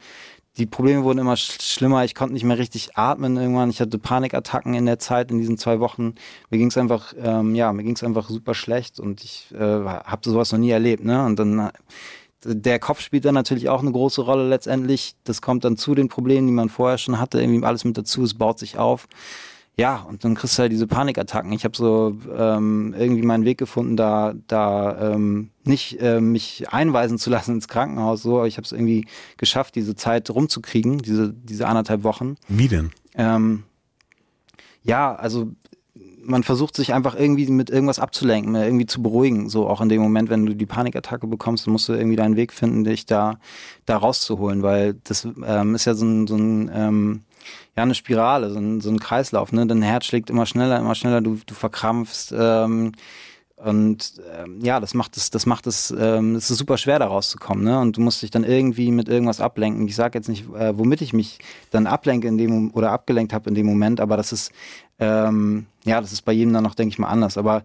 die 0.58 0.66
Probleme 0.66 1.04
wurden 1.04 1.20
immer 1.20 1.38
schlimmer, 1.38 2.04
ich 2.04 2.16
konnte 2.16 2.34
nicht 2.34 2.44
mehr 2.44 2.58
richtig 2.58 2.98
atmen 2.98 3.38
irgendwann, 3.38 3.70
ich 3.70 3.80
hatte 3.80 3.98
Panikattacken 3.98 4.74
in 4.74 4.86
der 4.86 5.00
Zeit, 5.00 5.32
in 5.32 5.38
diesen 5.38 5.58
zwei 5.58 5.80
Wochen, 5.80 6.16
mir 6.50 6.58
ging 6.58 6.68
es 6.68 6.78
einfach, 6.78 7.14
ähm, 7.18 7.56
ja, 7.56 7.72
mir 7.72 7.84
ging 7.84 7.96
es 7.96 8.04
einfach 8.04 8.30
super 8.30 8.54
schlecht 8.54 9.00
und 9.00 9.24
ich 9.24 9.48
äh, 9.54 9.62
habe 9.62 10.30
sowas 10.30 10.52
noch 10.52 10.60
nie 10.60 10.72
erlebt, 10.72 11.04
ne, 11.06 11.26
und 11.26 11.38
dann 11.40 11.72
der 12.46 12.80
Kopf 12.80 13.02
spielt 13.02 13.26
dann 13.26 13.36
natürlich 13.36 13.70
auch 13.70 13.82
eine 13.82 13.92
große 13.92 14.22
Rolle 14.22 14.48
letztendlich. 14.48 15.16
Das 15.24 15.42
kommt 15.42 15.66
dann 15.66 15.78
zu 15.78 15.96
den 15.96 16.10
Problemen, 16.10 16.48
die 16.48 16.54
man 16.54 16.70
vorher 16.70 16.98
schon 16.98 17.20
hatte, 17.20 17.42
irgendwie 17.42 17.66
alles 17.66 17.84
mit 17.84 17.98
dazu, 17.98 18.24
es 18.24 18.34
baut 18.34 18.60
sich 18.60 18.78
auf 18.78 19.08
ja, 19.78 19.98
und 19.98 20.24
dann 20.24 20.36
kriegst 20.36 20.58
du 20.58 20.62
halt 20.62 20.72
diese 20.72 20.88
Panikattacken. 20.88 21.52
Ich 21.52 21.66
habe 21.66 21.76
so 21.76 22.18
ähm, 22.38 22.96
irgendwie 22.98 23.24
meinen 23.24 23.44
Weg 23.44 23.58
gefunden, 23.58 23.98
da, 23.98 24.34
da 24.48 25.14
ähm, 25.14 25.50
nicht 25.66 26.00
äh, 26.02 26.22
mich 26.22 26.72
einweisen 26.72 27.18
zu 27.18 27.30
lassen 27.32 27.56
ins 27.56 27.68
Krankenhaus. 27.68 28.22
So, 28.22 28.38
aber 28.38 28.48
ich 28.48 28.56
habe 28.58 28.66
es 28.66 28.72
irgendwie 28.72 29.06
geschafft, 29.38 29.76
diese 29.76 29.96
Zeit 29.96 30.30
rumzukriegen, 30.30 31.00
diese, 31.00 31.34
diese 31.34 31.68
anderthalb 31.68 32.04
Wochen. 32.04 32.38
Wie 32.48 32.70
denn? 32.70 32.92
Ähm, 33.16 33.64
ja, 34.84 35.14
also 35.14 35.52
man 36.26 36.44
versucht 36.44 36.76
sich 36.76 36.94
einfach 36.94 37.16
irgendwie 37.16 37.48
mit 37.48 37.70
irgendwas 37.70 38.00
abzulenken, 38.00 38.56
irgendwie 38.56 38.86
zu 38.86 39.02
beruhigen. 39.02 39.50
So 39.50 39.68
auch 39.68 39.82
in 39.82 39.90
dem 39.90 40.02
Moment, 40.02 40.30
wenn 40.30 40.46
du 40.46 40.56
die 40.56 40.66
Panikattacke 40.66 41.28
bekommst, 41.28 41.66
dann 41.66 41.72
musst 41.72 41.88
du 41.88 41.94
irgendwie 41.94 42.16
deinen 42.16 42.36
Weg 42.36 42.54
finden, 42.54 42.84
dich 42.84 43.06
da, 43.06 43.38
da 43.86 43.98
rauszuholen, 43.98 44.64
weil 44.64 44.96
das 45.04 45.28
ähm, 45.46 45.76
ist 45.76 45.86
ja 45.86 45.94
so 45.94 46.06
ein, 46.06 46.28
so 46.28 46.36
ein 46.36 46.72
ähm, 46.74 47.22
ja 47.76 47.84
eine 47.84 47.96
Spirale, 47.96 48.50
so 48.50 48.60
ein, 48.60 48.82
so 48.82 48.90
ein 48.90 49.00
Kreislauf. 49.00 49.52
Ne? 49.52 49.68
Dein 49.68 49.82
Herz 49.82 50.06
schlägt 50.06 50.30
immer 50.30 50.46
schneller, 50.46 50.80
immer 50.80 50.96
schneller, 50.96 51.22
du, 51.22 51.40
du 51.46 51.54
verkrampfst. 51.54 52.34
Ähm, 52.38 52.94
und 53.58 54.22
ähm, 54.38 54.60
ja, 54.62 54.80
das 54.82 54.94
macht 54.94 55.16
es, 55.16 55.30
das 55.30 55.46
macht 55.46 55.66
es, 55.66 55.94
ähm, 55.98 56.36
es 56.36 56.52
ist 56.52 56.58
super 56.58 56.78
schwer 56.78 57.00
da 57.00 57.08
rauszukommen, 57.08 57.64
ne? 57.64 57.80
Und 57.80 57.96
du 57.96 58.02
musst 58.02 58.22
dich 58.22 58.30
dann 58.30 58.44
irgendwie 58.44 58.92
mit 58.92 59.08
irgendwas 59.08 59.40
ablenken. 59.40 59.88
Ich 59.88 59.96
sage 59.96 60.18
jetzt 60.18 60.28
nicht, 60.28 60.50
äh, 60.54 60.78
womit 60.78 61.02
ich 61.02 61.14
mich 61.14 61.40
dann 61.72 61.88
ablenke 61.88 62.28
in 62.28 62.38
dem 62.38 62.72
oder 62.74 62.92
abgelenkt 62.92 63.32
habe 63.32 63.50
in 63.50 63.56
dem 63.56 63.66
Moment, 63.66 64.02
aber 64.02 64.18
das 64.18 64.34
ist 64.34 64.52
ähm, 65.00 65.68
ja, 65.86 66.02
das 66.02 66.12
ist 66.12 66.24
bei 66.24 66.34
jedem 66.34 66.54
dann 66.54 66.64
noch, 66.64 66.76
denke 66.76 66.94
ich 66.94 67.00
mal, 67.00 67.08
anders. 67.08 67.38
Aber 67.38 67.64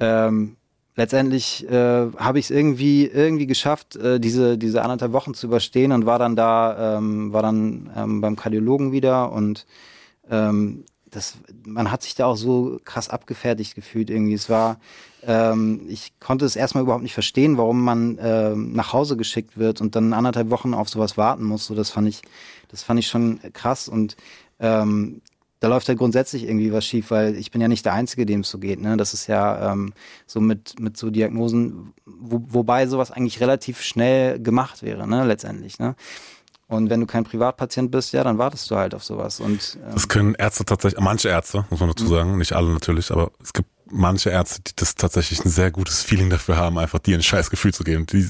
ähm, 0.00 0.56
letztendlich 0.96 1.68
äh, 1.70 2.10
habe 2.16 2.38
ich 2.38 2.46
es 2.46 2.50
irgendwie 2.50 3.06
irgendwie 3.06 3.46
geschafft, 3.46 3.96
äh, 3.96 4.18
diese 4.18 4.58
diese 4.58 4.82
anderthalb 4.82 5.12
Wochen 5.12 5.34
zu 5.34 5.46
überstehen 5.46 5.92
und 5.92 6.06
war 6.06 6.18
dann 6.18 6.34
da, 6.34 6.98
ähm, 6.98 7.32
war 7.32 7.42
dann 7.42 7.90
ähm, 7.96 8.20
beim 8.20 8.36
Kardiologen 8.36 8.90
wieder 8.90 9.30
und 9.32 9.66
ähm, 10.30 10.84
das, 11.10 11.38
man 11.64 11.90
hat 11.90 12.02
sich 12.02 12.14
da 12.14 12.26
auch 12.26 12.36
so 12.36 12.80
krass 12.84 13.08
abgefertigt 13.08 13.74
gefühlt 13.74 14.10
irgendwie. 14.10 14.34
Es 14.34 14.50
war, 14.50 14.78
ähm, 15.26 15.86
ich 15.88 16.12
konnte 16.20 16.44
es 16.44 16.56
erstmal 16.56 16.82
überhaupt 16.84 17.02
nicht 17.02 17.14
verstehen, 17.14 17.56
warum 17.56 17.82
man 17.82 18.18
äh, 18.18 18.54
nach 18.54 18.92
Hause 18.92 19.16
geschickt 19.16 19.58
wird 19.58 19.80
und 19.80 19.96
dann 19.96 20.12
anderthalb 20.12 20.50
Wochen 20.50 20.74
auf 20.74 20.88
sowas 20.88 21.16
warten 21.16 21.44
muss. 21.44 21.66
So, 21.66 21.74
das 21.74 21.90
fand 21.90 22.08
ich, 22.08 22.22
das 22.68 22.82
fand 22.82 23.00
ich 23.00 23.08
schon 23.08 23.40
krass 23.52 23.88
und 23.88 24.16
ähm, 24.60 25.20
da 25.60 25.68
läuft 25.68 25.88
ja 25.88 25.94
grundsätzlich 25.94 26.44
irgendwie 26.44 26.72
was 26.72 26.84
schief, 26.84 27.10
weil 27.10 27.34
ich 27.36 27.50
bin 27.50 27.60
ja 27.60 27.68
nicht 27.68 27.84
der 27.84 27.94
Einzige, 27.94 28.26
dem 28.26 28.40
es 28.40 28.50
so 28.50 28.58
geht. 28.58 28.80
Ne? 28.80 28.96
Das 28.96 29.12
ist 29.12 29.26
ja 29.26 29.72
ähm, 29.72 29.92
so 30.26 30.40
mit, 30.40 30.78
mit 30.78 30.96
so 30.96 31.10
Diagnosen, 31.10 31.94
wo, 32.06 32.42
wobei 32.48 32.86
sowas 32.86 33.10
eigentlich 33.10 33.40
relativ 33.40 33.82
schnell 33.82 34.40
gemacht 34.40 34.82
wäre, 34.82 35.08
ne, 35.08 35.24
letztendlich. 35.24 35.80
Ne? 35.80 35.96
Und 36.68 36.90
wenn 36.90 37.00
du 37.00 37.06
kein 37.06 37.24
Privatpatient 37.24 37.90
bist, 37.90 38.12
ja, 38.12 38.22
dann 38.22 38.38
wartest 38.38 38.70
du 38.70 38.76
halt 38.76 38.94
auf 38.94 39.02
sowas. 39.02 39.40
Und 39.40 39.78
ähm, 39.82 39.94
das 39.94 40.06
können 40.06 40.34
Ärzte 40.34 40.64
tatsächlich, 40.64 41.00
manche 41.00 41.28
Ärzte, 41.28 41.64
muss 41.70 41.80
man 41.80 41.88
dazu 41.88 42.04
mhm. 42.04 42.08
sagen, 42.08 42.38
nicht 42.38 42.52
alle 42.52 42.68
natürlich, 42.68 43.10
aber 43.10 43.32
es 43.42 43.52
gibt 43.52 43.68
manche 43.90 44.30
Ärzte, 44.30 44.60
die 44.62 44.72
das 44.76 44.94
tatsächlich 44.94 45.44
ein 45.44 45.50
sehr 45.50 45.70
gutes 45.70 46.02
Feeling 46.02 46.30
dafür 46.30 46.56
haben, 46.56 46.78
einfach 46.78 46.98
dir 46.98 47.16
ein 47.16 47.22
scheiß 47.22 47.50
Gefühl 47.50 47.72
zu 47.72 47.84
geben. 47.84 48.06
Die 48.06 48.28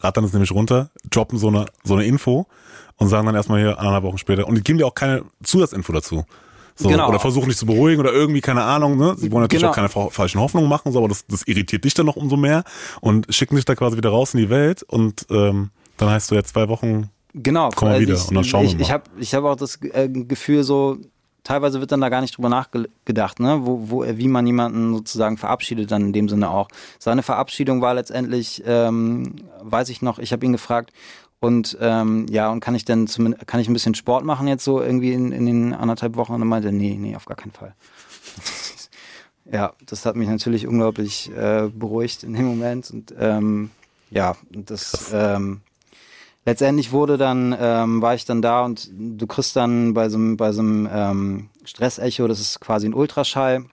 rattern 0.00 0.24
es 0.24 0.32
nämlich 0.32 0.52
runter, 0.52 0.90
droppen 1.10 1.38
so 1.38 1.48
eine, 1.48 1.66
so 1.84 1.94
eine 1.94 2.04
Info 2.04 2.46
und 2.96 3.08
sagen 3.08 3.26
dann 3.26 3.34
erstmal 3.34 3.60
hier 3.60 3.78
anderthalb 3.78 4.04
Wochen 4.04 4.18
später, 4.18 4.46
und 4.46 4.54
die 4.56 4.62
geben 4.62 4.78
dir 4.78 4.86
auch 4.86 4.94
keine 4.94 5.24
Zusatzinfo 5.42 5.92
dazu. 5.92 6.24
So, 6.78 6.90
genau. 6.90 7.08
Oder 7.08 7.18
versuchen 7.18 7.48
dich 7.48 7.56
zu 7.56 7.64
beruhigen 7.64 8.00
oder 8.00 8.12
irgendwie, 8.12 8.42
keine 8.42 8.62
Ahnung, 8.62 8.98
ne? 8.98 9.14
Sie 9.16 9.32
wollen 9.32 9.42
natürlich 9.42 9.62
genau. 9.62 9.70
auch 9.72 9.94
keine 9.94 10.10
falschen 10.10 10.40
Hoffnungen 10.40 10.68
machen, 10.68 10.92
so, 10.92 10.98
aber 10.98 11.08
das, 11.08 11.26
das 11.26 11.42
irritiert 11.44 11.84
dich 11.84 11.94
dann 11.94 12.04
noch 12.04 12.16
umso 12.16 12.36
mehr 12.36 12.64
und 13.00 13.26
schicken 13.34 13.56
dich 13.56 13.64
da 13.64 13.74
quasi 13.74 13.96
wieder 13.96 14.10
raus 14.10 14.34
in 14.34 14.40
die 14.40 14.50
Welt 14.50 14.82
und 14.82 15.26
ähm, 15.30 15.70
dann 15.96 16.10
heißt 16.10 16.30
du 16.30 16.34
ja 16.34 16.44
zwei 16.44 16.68
Wochen, 16.68 17.08
genau, 17.32 17.70
komm 17.74 17.88
mal 17.88 18.00
wieder 18.00 18.14
ich, 18.14 18.28
und 18.28 18.34
dann 18.34 18.44
schauen 18.44 18.66
ich, 18.66 18.72
wir 18.72 18.76
mal. 18.76 18.82
Ich 18.82 18.90
habe 18.90 19.04
ich 19.18 19.34
hab 19.34 19.44
auch 19.44 19.56
das 19.56 19.78
äh, 19.82 20.08
Gefühl 20.10 20.64
so, 20.64 20.98
teilweise 21.46 21.80
wird 21.80 21.92
dann 21.92 22.00
da 22.00 22.08
gar 22.08 22.20
nicht 22.20 22.36
drüber 22.36 22.48
nachgedacht, 22.48 23.38
ne? 23.38 23.60
wo, 23.62 23.90
wo, 23.90 24.04
wie 24.04 24.28
man 24.28 24.46
jemanden 24.46 24.94
sozusagen 24.94 25.36
verabschiedet, 25.36 25.90
dann 25.90 26.02
in 26.02 26.12
dem 26.12 26.28
Sinne 26.28 26.50
auch. 26.50 26.68
Seine 26.98 27.22
Verabschiedung 27.22 27.80
war 27.80 27.94
letztendlich, 27.94 28.64
ähm, 28.66 29.36
weiß 29.62 29.88
ich 29.90 30.02
noch, 30.02 30.18
ich 30.18 30.32
habe 30.32 30.44
ihn 30.44 30.52
gefragt, 30.52 30.92
und 31.38 31.76
ähm, 31.80 32.26
ja, 32.30 32.50
und 32.50 32.60
kann 32.60 32.74
ich 32.74 32.84
denn 32.84 33.06
zumindest, 33.06 33.46
kann 33.46 33.60
ich 33.60 33.68
ein 33.68 33.74
bisschen 33.74 33.94
Sport 33.94 34.24
machen 34.24 34.48
jetzt 34.48 34.64
so 34.64 34.80
irgendwie 34.80 35.12
in, 35.12 35.32
in 35.32 35.46
den 35.46 35.74
anderthalb 35.74 36.16
Wochen? 36.16 36.32
Und 36.32 36.40
er 36.40 36.46
meinte, 36.46 36.72
nee, 36.72 36.96
nee, 36.98 37.14
auf 37.14 37.26
gar 37.26 37.36
keinen 37.36 37.52
Fall. 37.52 37.74
ja, 39.44 39.74
das 39.84 40.06
hat 40.06 40.16
mich 40.16 40.28
natürlich 40.28 40.66
unglaublich 40.66 41.30
äh, 41.36 41.68
beruhigt 41.72 42.24
in 42.24 42.32
dem 42.32 42.46
Moment. 42.46 42.90
Und 42.90 43.14
ähm, 43.18 43.70
ja, 44.10 44.34
das 44.50 45.10
ähm, 45.12 45.60
letztendlich 46.46 46.92
wurde 46.92 47.18
dann, 47.18 47.54
ähm, 47.58 48.00
war 48.00 48.14
ich 48.14 48.24
dann 48.24 48.40
da 48.40 48.64
und 48.64 48.88
du 48.92 49.26
kriegst 49.26 49.54
dann 49.56 49.92
bei 49.92 50.08
so, 50.08 50.18
bei 50.36 50.52
so 50.52 50.60
einem 50.60 50.88
ähm, 50.90 51.50
Stressecho, 51.64 52.26
das 52.26 52.40
ist 52.40 52.60
quasi 52.60 52.88
ein 52.88 52.94
Ultraschall, 52.94 53.66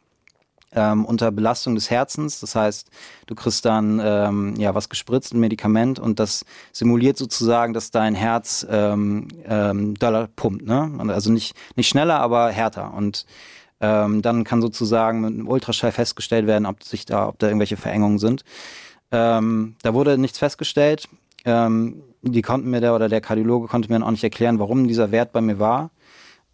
ähm, 0.75 1.06
unter 1.06 1.32
Belastung 1.32 1.75
des 1.75 1.89
Herzens. 1.89 2.39
Das 2.39 2.56
heißt, 2.56 2.89
du 3.27 3.36
kriegst 3.36 3.63
dann 3.65 4.01
ähm, 4.03 4.56
ja 4.58 4.74
was 4.75 4.89
gespritzt, 4.89 5.34
ein 5.34 5.39
Medikament 5.39 6.00
und 6.00 6.20
das 6.20 6.46
simuliert 6.72 7.18
sozusagen, 7.18 7.74
dass 7.74 7.92
dein 7.92 8.15
Herz 8.15 8.65
ähm, 8.70 9.27
ähm, 9.46 9.94
doller 9.96 10.27
pumpt. 10.36 10.65
Ne? 10.65 10.92
Also 11.10 11.32
nicht, 11.32 11.56
nicht 11.75 11.89
schneller, 11.89 12.20
aber 12.20 12.50
härter. 12.50 12.94
Und 12.94 13.25
ähm, 13.82 14.22
dann 14.22 14.44
kann 14.44 14.62
sozusagen 14.62 15.22
mit 15.22 15.34
einem 15.34 15.48
Ultraschall 15.48 15.92
festgestellt 15.92 16.48
werden, 16.48 16.65
ob 16.65 16.84
sich 16.84 17.06
da, 17.06 17.27
ob 17.27 17.38
da 17.38 17.48
irgendwelche 17.48 17.77
Verengungen 17.77 18.18
sind. 18.18 18.44
Ähm, 19.12 19.75
da 19.84 19.94
wurde 19.94 20.18
nichts 20.18 20.39
festgestellt. 20.39 21.08
Ähm, 21.46 22.01
die 22.32 22.42
konnten 22.42 22.70
mir 22.70 22.82
der 22.82 22.96
oder 22.96 23.10
der 23.10 23.22
Kardiologe 23.22 23.68
konnte 23.68 23.92
mir 23.92 24.06
auch 24.06 24.12
nicht 24.12 24.24
erklären, 24.24 24.60
warum 24.60 24.88
dieser 24.88 25.12
Wert 25.12 25.34
bei 25.34 25.42
mir 25.42 25.60
war. 25.60 25.92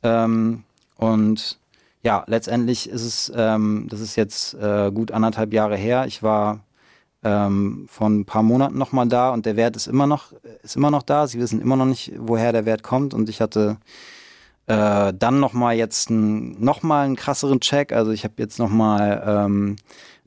Ähm, 0.03 0.63
und 0.97 1.59
ja, 2.01 2.23
letztendlich 2.27 2.89
ist 2.89 3.03
es, 3.03 3.31
ähm, 3.35 3.87
das 3.89 3.99
ist 3.99 4.15
jetzt 4.15 4.53
äh, 4.55 4.91
gut 4.91 5.11
anderthalb 5.11 5.53
Jahre 5.53 5.77
her. 5.77 6.05
Ich 6.07 6.23
war 6.23 6.61
ähm, 7.23 7.85
vor 7.89 8.09
ein 8.09 8.25
paar 8.25 8.43
Monaten 8.43 8.77
nochmal 8.77 9.07
da 9.07 9.31
und 9.31 9.45
der 9.45 9.55
Wert 9.55 9.75
ist 9.75 9.87
immer 9.87 10.07
noch, 10.07 10.31
ist 10.63 10.75
immer 10.75 10.91
noch 10.91 11.03
da. 11.03 11.27
Sie 11.27 11.39
wissen 11.39 11.61
immer 11.61 11.75
noch 11.75 11.85
nicht, 11.85 12.13
woher 12.17 12.51
der 12.51 12.65
Wert 12.65 12.83
kommt 12.83 13.13
und 13.13 13.29
ich 13.29 13.41
hatte 13.41 13.77
äh, 14.67 15.13
dann 15.13 15.39
nochmal 15.39 15.75
jetzt 15.75 16.09
ein, 16.09 16.59
nochmal 16.61 17.05
einen 17.05 17.15
krasseren 17.15 17.59
Check. 17.59 17.91
Also 17.91 18.11
ich 18.11 18.23
habe 18.23 18.35
jetzt 18.37 18.59
nochmal 18.59 19.23
ähm, 19.25 19.75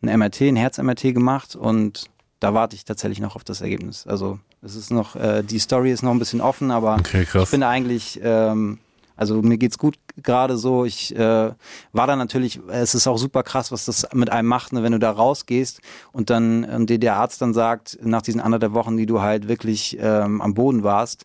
ein 0.02 0.18
MRT, 0.18 0.42
ein 0.42 0.56
Herz-MRT 0.56 1.14
gemacht 1.14 1.56
und 1.56 2.11
da 2.42 2.54
warte 2.54 2.75
ich 2.76 2.84
tatsächlich 2.84 3.20
noch 3.20 3.37
auf 3.37 3.44
das 3.44 3.61
Ergebnis. 3.61 4.06
Also 4.06 4.38
es 4.62 4.75
ist 4.75 4.90
noch, 4.90 5.16
äh, 5.16 5.42
die 5.42 5.58
Story 5.58 5.92
ist 5.92 6.02
noch 6.02 6.11
ein 6.11 6.18
bisschen 6.18 6.40
offen, 6.40 6.70
aber 6.70 6.96
okay, 6.99 7.22
ich 7.22 7.50
bin 7.50 7.62
eigentlich 7.62 8.20
ähm, 8.22 8.78
Also 9.16 9.42
mir 9.42 9.58
geht's 9.58 9.78
gut 9.78 9.96
gerade 10.22 10.56
so. 10.56 10.84
Ich 10.84 11.14
äh, 11.14 11.52
war 11.92 12.06
da 12.06 12.16
natürlich, 12.16 12.61
es 12.68 12.94
ist 12.94 13.06
auch 13.06 13.18
super 13.18 13.42
krass, 13.42 13.70
was 13.70 13.84
das 13.84 14.08
mit 14.14 14.30
einem 14.30 14.49
macht, 14.49 14.72
ne, 14.72 14.82
wenn 14.82 14.92
du 14.92 14.99
da 14.99 15.11
rausgehst 15.11 15.80
und 16.12 16.30
dann 16.30 16.66
ähm, 16.68 16.87
dir 16.87 16.99
der 16.99 17.16
Arzt 17.16 17.40
dann 17.42 17.54
sagt, 17.54 17.99
nach 18.02 18.22
diesen 18.22 18.40
anderthalb 18.40 18.72
Wochen, 18.72 18.96
die 18.96 19.06
du 19.06 19.20
halt 19.20 19.49
wirklich 19.49 19.96
ähm, 20.00 20.40
am 20.40 20.54
Boden 20.54 20.82
warst, 20.82 21.25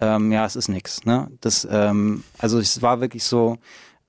ähm, 0.00 0.30
ja, 0.30 0.44
es 0.44 0.56
ist 0.56 0.68
nix. 0.68 1.04
Ne? 1.04 1.30
Das, 1.40 1.66
ähm, 1.70 2.22
also 2.38 2.58
es 2.58 2.82
war 2.82 3.00
wirklich 3.00 3.24
so 3.24 3.58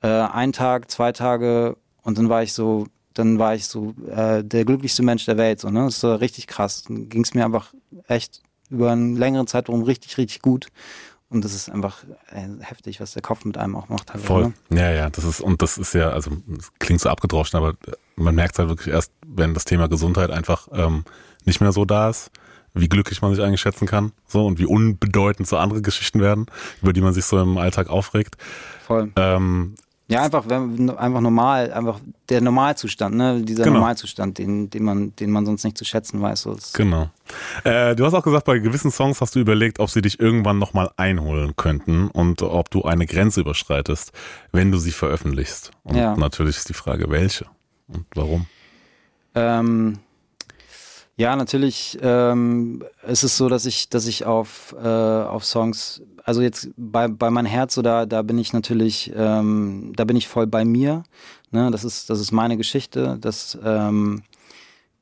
äh, 0.02 0.08
ein 0.08 0.52
Tag, 0.52 0.92
zwei 0.92 1.12
Tage 1.12 1.78
und 2.04 2.18
dann 2.18 2.30
war 2.30 2.44
ich 2.44 2.54
so, 2.54 2.88
dann 3.14 3.40
war 3.40 3.56
ich 3.56 3.66
so 3.66 3.94
äh, 4.10 4.44
der 4.44 4.66
glücklichste 4.66 5.04
Mensch 5.04 5.26
der 5.26 5.38
Welt. 5.38 5.60
So, 5.60 5.70
ne? 5.70 5.86
Das 5.86 6.04
war 6.04 6.20
richtig 6.20 6.48
krass. 6.48 6.84
Dann 6.84 7.10
ging 7.10 7.24
es 7.24 7.34
mir 7.34 7.46
einfach 7.46 7.74
echt 8.08 8.42
über 8.70 8.92
einen 8.92 9.16
längeren 9.16 9.48
Zeitraum 9.48 9.84
richtig, 9.84 10.18
richtig 10.18 10.42
gut. 10.42 10.68
Und 11.30 11.44
das 11.44 11.56
ist 11.56 11.70
einfach 11.70 12.04
äh, 12.32 12.48
heftig, 12.60 13.00
was 13.00 13.14
der 13.14 13.24
Kopf 13.24 13.44
mit 13.44 13.58
einem 13.58 13.76
auch 13.76 13.90
macht. 13.90 14.14
Halt, 14.14 14.24
Voll. 14.24 14.54
Ne? 14.70 14.80
Ja, 14.80 14.92
ja, 14.92 15.10
das 15.10 15.24
ist, 15.24 15.42
und 15.42 15.62
das 15.64 15.80
ist 15.80 15.94
ja, 15.94 16.10
also 16.10 16.32
es 16.60 16.72
klingt 16.78 17.02
so 17.02 17.10
abgedroschen, 17.10 17.58
aber 17.58 17.74
man 18.16 18.36
merkt 18.36 18.60
halt 18.60 18.70
wirklich 18.70 18.94
erst, 18.94 19.12
wenn 19.26 19.56
das 19.56 19.66
Thema 19.66 19.88
Gesundheit 19.88 20.30
einfach 20.30 20.68
ähm, 20.72 21.06
nicht 21.46 21.60
mehr 21.60 21.72
so 21.72 21.86
da 21.86 22.10
ist, 22.10 22.30
wie 22.76 22.88
glücklich 22.88 23.22
man 23.22 23.34
sich 23.34 23.44
eigentlich 23.44 23.62
schätzen 23.62 23.88
kann, 23.88 24.12
so 24.28 24.46
und 24.46 24.60
wie 24.60 24.66
unbedeutend 24.66 25.48
so 25.48 25.58
andere 25.58 25.82
Geschichten 25.82 26.22
werden, 26.22 26.46
über 26.82 26.94
die 26.94 27.02
man 27.02 27.14
sich 27.14 27.26
so 27.26 27.40
im 27.40 27.58
Alltag 27.58 27.90
aufregt. 27.90 28.36
Voll. 28.86 29.12
Ähm, 29.16 29.76
Ja, 30.10 30.22
einfach, 30.24 30.46
einfach 30.48 31.22
normal, 31.22 31.72
einfach 31.72 32.00
der 32.28 32.42
Normalzustand, 32.42 33.16
ne? 33.16 33.42
Dieser 33.42 33.64
Genau. 33.64 33.78
Normalzustand, 33.78 34.38
den, 34.38 34.70
den 34.70 34.84
man, 34.84 35.16
den 35.16 35.32
man 35.32 35.46
sonst 35.46 35.64
nicht 35.64 35.78
zu 35.78 35.86
schätzen 35.86 36.22
weiß. 36.22 36.42
So, 36.42 36.58
Genau. 36.74 37.10
Äh, 37.64 37.96
du 37.96 38.06
hast 38.06 38.14
auch 38.14 38.24
gesagt, 38.24 38.46
bei 38.46 38.60
gewissen 38.60 38.92
Songs 38.92 39.22
hast 39.22 39.36
du 39.36 39.40
überlegt, 39.40 39.80
ob 39.80 39.90
sie 39.90 40.02
dich 40.02 40.20
irgendwann 40.20 40.60
nochmal 40.60 40.92
einholen 40.98 41.56
könnten 41.56 42.10
und 42.10 42.42
ob 42.42 42.70
du 42.70 42.84
eine 42.84 43.06
Grenze 43.06 43.40
überschreitest, 43.42 44.12
wenn 44.52 44.72
du 44.74 44.78
sie 44.78 44.92
veröffentlichst. 44.92 45.72
Und 45.84 45.96
Ja. 45.96 46.18
natürlich 46.18 46.58
ist 46.58 46.68
die 46.70 46.74
Frage, 46.74 47.10
welche 47.10 47.46
und 47.88 48.06
warum. 48.14 48.46
Ähm, 49.36 50.00
ja, 51.16 51.36
natürlich 51.36 51.98
ähm, 52.02 52.84
ist 53.08 53.24
es 53.24 53.38
so, 53.38 53.48
dass 53.48 53.66
ich, 53.66 53.88
dass 53.90 54.06
ich 54.08 54.26
auf, 54.26 54.76
äh, 54.84 54.88
auf 54.88 55.46
Songs, 55.46 56.02
also 56.24 56.42
jetzt 56.42 56.70
bei, 56.78 57.08
bei 57.08 57.30
mein 57.30 57.46
Herz, 57.46 57.76
so 57.76 57.82
da, 57.82 58.06
da 58.06 58.22
bin 58.22 58.38
ich 58.38 58.54
natürlich, 58.54 59.12
ähm, 59.16 59.92
da 59.96 60.06
bin 60.06 60.16
ich 60.16 60.28
voll 60.28 60.48
bei 60.48 60.66
mir. 60.66 61.04
Ne? 61.52 61.70
Das 61.72 61.84
ist, 61.84 62.10
das 62.10 62.20
ist 62.20 62.32
meine 62.32 62.58
Geschichte. 62.58 63.18
Das, 63.20 63.58
ähm, 63.64 64.24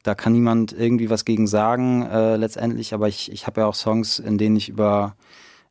da 0.04 0.16
kann 0.16 0.34
niemand 0.34 0.74
irgendwie 0.74 1.10
was 1.10 1.26
gegen 1.26 1.46
sagen, 1.46 2.04
äh, 2.04 2.36
letztendlich, 2.38 2.94
aber 2.94 3.08
ich, 3.08 3.32
ich 3.32 3.46
habe 3.46 3.62
ja 3.62 3.68
auch 3.68 3.76
Songs, 3.76 4.20
in 4.20 4.38
denen 4.38 4.56
ich 4.56 4.70
über 4.70 5.16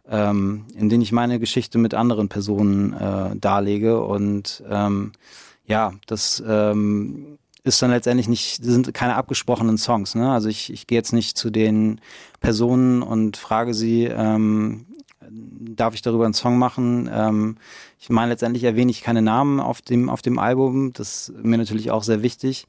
ähm, 0.08 0.64
in 0.74 0.88
denen 0.88 1.02
ich 1.02 1.12
meine 1.12 1.38
Geschichte 1.38 1.78
mit 1.78 1.94
anderen 1.94 2.28
Personen 2.28 2.92
äh, 2.92 3.36
darlege 3.36 4.02
und 4.02 4.62
ähm, 4.68 5.12
ja, 5.66 5.92
das 6.06 6.42
ähm, 6.46 7.38
ist 7.62 7.80
dann 7.80 7.90
letztendlich 7.90 8.28
nicht, 8.28 8.64
sind 8.64 8.92
keine 8.92 9.14
abgesprochenen 9.14 9.78
Songs. 9.78 10.14
Ne? 10.14 10.30
Also 10.30 10.48
ich, 10.48 10.72
ich 10.72 10.86
gehe 10.86 10.98
jetzt 10.98 11.12
nicht 11.12 11.38
zu 11.38 11.50
den 11.50 12.00
Personen 12.40 13.02
und 13.02 13.36
frage 13.36 13.72
sie, 13.72 14.04
ähm, 14.04 14.86
darf 15.30 15.94
ich 15.94 16.02
darüber 16.02 16.24
einen 16.24 16.34
Song 16.34 16.58
machen? 16.58 17.08
Ähm, 17.12 17.56
ich 17.98 18.10
meine, 18.10 18.30
letztendlich 18.30 18.64
erwähne 18.64 18.90
ich 18.90 19.02
keine 19.02 19.22
Namen 19.22 19.60
auf 19.60 19.82
dem, 19.82 20.08
auf 20.08 20.22
dem 20.22 20.38
Album. 20.38 20.92
Das 20.92 21.28
ist 21.28 21.44
mir 21.44 21.58
natürlich 21.58 21.90
auch 21.90 22.02
sehr 22.02 22.22
wichtig. 22.22 22.66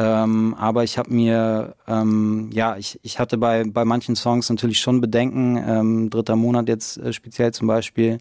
Ähm, 0.00 0.54
aber 0.56 0.84
ich 0.84 0.96
habe 0.96 1.12
mir, 1.12 1.74
ähm, 1.88 2.50
ja, 2.52 2.76
ich, 2.76 3.00
ich 3.02 3.18
hatte 3.18 3.36
bei, 3.36 3.64
bei 3.64 3.84
manchen 3.84 4.14
Songs 4.14 4.48
natürlich 4.48 4.78
schon 4.78 5.00
Bedenken, 5.00 5.56
ähm, 5.56 6.08
dritter 6.08 6.36
Monat 6.36 6.68
jetzt 6.68 6.98
äh, 6.98 7.12
speziell 7.12 7.52
zum 7.52 7.66
Beispiel, 7.66 8.18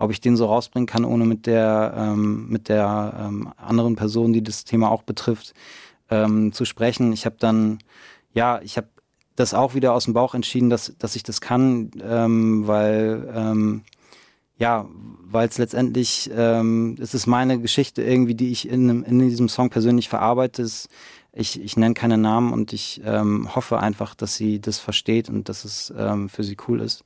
ob 0.00 0.10
ich 0.10 0.20
den 0.20 0.36
so 0.36 0.46
rausbringen 0.46 0.88
kann, 0.88 1.04
ohne 1.04 1.26
mit 1.26 1.46
der, 1.46 1.94
ähm, 1.96 2.48
mit 2.48 2.68
der 2.68 3.14
ähm, 3.16 3.52
anderen 3.56 3.94
Person, 3.94 4.32
die 4.32 4.42
das 4.42 4.64
Thema 4.64 4.90
auch 4.90 5.04
betrifft, 5.04 5.54
ähm, 6.10 6.52
zu 6.52 6.64
sprechen. 6.64 7.12
Ich 7.12 7.26
habe 7.26 7.36
dann, 7.38 7.78
ja, 8.34 8.60
ich 8.64 8.76
habe 8.76 8.88
das 9.40 9.54
auch 9.54 9.74
wieder 9.74 9.92
aus 9.92 10.04
dem 10.04 10.14
Bauch 10.14 10.34
entschieden, 10.34 10.70
dass, 10.70 10.94
dass 10.98 11.16
ich 11.16 11.22
das 11.22 11.40
kann, 11.40 11.90
ähm, 12.02 12.66
weil 12.66 13.28
ähm, 13.34 13.82
ja, 14.60 14.86
weil 15.22 15.48
es 15.48 15.56
letztendlich, 15.56 16.30
ähm, 16.36 16.96
es 17.00 17.14
ist 17.14 17.26
meine 17.26 17.58
Geschichte 17.58 18.02
irgendwie, 18.02 18.34
die 18.34 18.50
ich 18.50 18.68
in, 18.68 19.02
in 19.04 19.18
diesem 19.18 19.48
Song 19.48 19.70
persönlich 19.70 20.10
verarbeite. 20.10 20.68
Ich, 21.32 21.60
ich 21.60 21.76
nenne 21.78 21.94
keine 21.94 22.18
Namen 22.18 22.52
und 22.52 22.74
ich 22.74 23.00
ähm, 23.02 23.54
hoffe 23.54 23.80
einfach, 23.80 24.14
dass 24.14 24.34
sie 24.34 24.60
das 24.60 24.78
versteht 24.78 25.30
und 25.30 25.48
dass 25.48 25.64
es 25.64 25.92
ähm, 25.96 26.28
für 26.28 26.44
sie 26.44 26.58
cool 26.68 26.82
ist. 26.82 27.04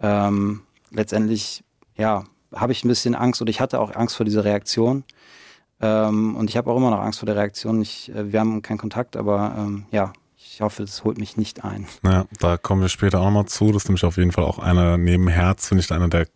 Ähm, 0.00 0.62
letztendlich, 0.90 1.62
ja, 1.98 2.24
habe 2.54 2.72
ich 2.72 2.82
ein 2.82 2.88
bisschen 2.88 3.14
Angst 3.14 3.42
oder 3.42 3.50
ich 3.50 3.60
hatte 3.60 3.78
auch 3.78 3.94
Angst 3.94 4.16
vor 4.16 4.24
dieser 4.24 4.44
Reaktion. 4.44 5.04
Ähm, 5.82 6.34
und 6.34 6.48
ich 6.48 6.56
habe 6.56 6.70
auch 6.70 6.78
immer 6.78 6.90
noch 6.90 7.00
Angst 7.00 7.18
vor 7.18 7.26
der 7.26 7.36
Reaktion. 7.36 7.82
Ich, 7.82 8.08
äh, 8.14 8.32
wir 8.32 8.40
haben 8.40 8.62
keinen 8.62 8.78
Kontakt, 8.78 9.18
aber 9.18 9.54
ähm, 9.58 9.84
ja, 9.90 10.14
ich 10.56 10.62
hoffe, 10.62 10.86
das 10.86 11.04
holt 11.04 11.18
mich 11.18 11.36
nicht 11.36 11.64
ein. 11.66 11.86
Ja, 12.02 12.24
da 12.40 12.56
kommen 12.56 12.80
wir 12.80 12.88
später 12.88 13.20
auch 13.20 13.26
nochmal 13.26 13.44
zu. 13.44 13.72
Das 13.72 13.82
ist 13.82 13.88
nämlich 13.90 14.06
auf 14.06 14.16
jeden 14.16 14.32
Fall 14.32 14.44
auch 14.44 14.58
einer 14.58 14.96
neben 14.96 15.28
Herz, 15.28 15.68
finde 15.68 15.84
ich, 15.84 15.92
einer 15.92 16.08
der 16.08 16.28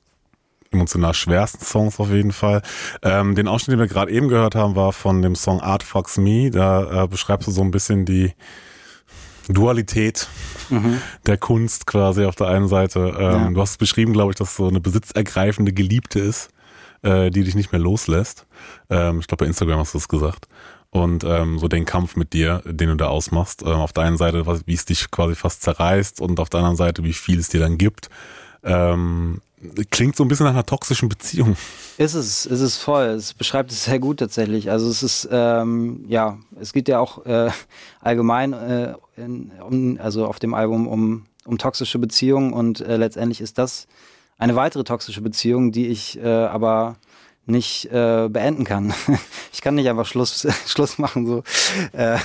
emotional 0.70 1.14
schwersten 1.14 1.64
Songs 1.64 1.98
auf 1.98 2.10
jeden 2.10 2.32
Fall. 2.32 2.60
Ähm, 3.00 3.34
den 3.34 3.48
Ausschnitt, 3.48 3.72
den 3.72 3.78
wir 3.78 3.86
gerade 3.86 4.12
eben 4.12 4.28
gehört 4.28 4.54
haben, 4.54 4.76
war 4.76 4.92
von 4.92 5.22
dem 5.22 5.34
Song 5.36 5.62
Art 5.62 5.82
Fucks 5.82 6.18
Me. 6.18 6.50
Da 6.50 7.04
äh, 7.04 7.08
beschreibst 7.08 7.48
du 7.48 7.50
so 7.50 7.62
ein 7.62 7.70
bisschen 7.70 8.04
die 8.04 8.34
Dualität 9.48 10.28
der 11.24 11.38
Kunst 11.38 11.86
quasi 11.86 12.26
auf 12.26 12.36
der 12.36 12.48
einen 12.48 12.68
Seite. 12.68 13.16
Ähm, 13.18 13.32
Ja. 13.32 13.50
Du 13.52 13.60
hast 13.62 13.70
es 13.70 13.78
beschrieben, 13.78 14.12
glaube 14.12 14.32
ich, 14.32 14.36
dass 14.36 14.50
es 14.50 14.56
so 14.56 14.68
eine 14.68 14.80
besitzergreifende 14.80 15.72
Geliebte 15.72 16.20
ist, 16.20 16.50
äh, 17.00 17.30
die 17.30 17.42
dich 17.42 17.54
nicht 17.54 17.72
mehr 17.72 17.80
loslässt. 17.80 18.44
Ähm, 18.90 19.20
ich 19.20 19.28
glaube, 19.28 19.44
bei 19.44 19.48
Instagram 19.48 19.78
hast 19.78 19.94
du 19.94 19.98
es 19.98 20.08
gesagt. 20.08 20.46
Und 20.92 21.22
ähm, 21.22 21.58
so 21.58 21.68
den 21.68 21.84
Kampf 21.84 22.16
mit 22.16 22.32
dir, 22.32 22.62
den 22.64 22.88
du 22.88 22.96
da 22.96 23.08
ausmachst. 23.08 23.62
Ähm, 23.62 23.68
auf 23.68 23.92
der 23.92 24.04
einen 24.04 24.16
Seite, 24.16 24.44
wie 24.66 24.74
es 24.74 24.84
dich 24.84 25.10
quasi 25.10 25.36
fast 25.36 25.62
zerreißt 25.62 26.20
und 26.20 26.40
auf 26.40 26.50
der 26.50 26.58
anderen 26.58 26.76
Seite, 26.76 27.04
wie 27.04 27.12
viel 27.12 27.38
es 27.38 27.48
dir 27.48 27.60
dann 27.60 27.78
gibt. 27.78 28.10
Ähm, 28.64 29.40
klingt 29.90 30.16
so 30.16 30.24
ein 30.24 30.28
bisschen 30.28 30.44
nach 30.44 30.52
einer 30.52 30.66
toxischen 30.66 31.08
Beziehung. 31.08 31.56
Ist 31.98 32.14
es, 32.14 32.46
ist 32.46 32.60
es 32.60 32.76
voll. 32.76 33.06
Es 33.06 33.34
beschreibt 33.34 33.70
es 33.70 33.84
sehr 33.84 33.98
gut 33.98 34.18
tatsächlich. 34.18 34.70
Also 34.70 34.88
es 34.88 35.02
ist, 35.02 35.28
ähm, 35.30 36.04
ja, 36.08 36.38
es 36.60 36.72
geht 36.72 36.88
ja 36.88 36.98
auch 36.98 37.24
äh, 37.26 37.50
allgemein, 38.00 38.52
äh, 38.52 38.94
in, 39.16 39.52
um, 39.60 39.98
also 40.00 40.26
auf 40.26 40.38
dem 40.38 40.54
Album 40.54 40.88
um, 40.88 41.26
um 41.44 41.58
toxische 41.58 41.98
Beziehungen 41.98 42.52
und 42.52 42.80
äh, 42.80 42.96
letztendlich 42.96 43.40
ist 43.40 43.58
das 43.58 43.86
eine 44.38 44.56
weitere 44.56 44.84
toxische 44.84 45.20
Beziehung, 45.20 45.72
die 45.72 45.88
ich 45.88 46.18
äh, 46.18 46.26
aber 46.26 46.96
nicht 47.50 47.86
äh, 47.86 48.28
beenden 48.28 48.64
kann. 48.64 48.92
Ich 49.52 49.62
kann 49.62 49.74
nicht 49.74 49.90
einfach 49.90 50.06
Schluss, 50.06 50.46
Schluss 50.66 50.98
machen. 50.98 51.26
So. 51.26 51.42
Äh, 51.92 52.18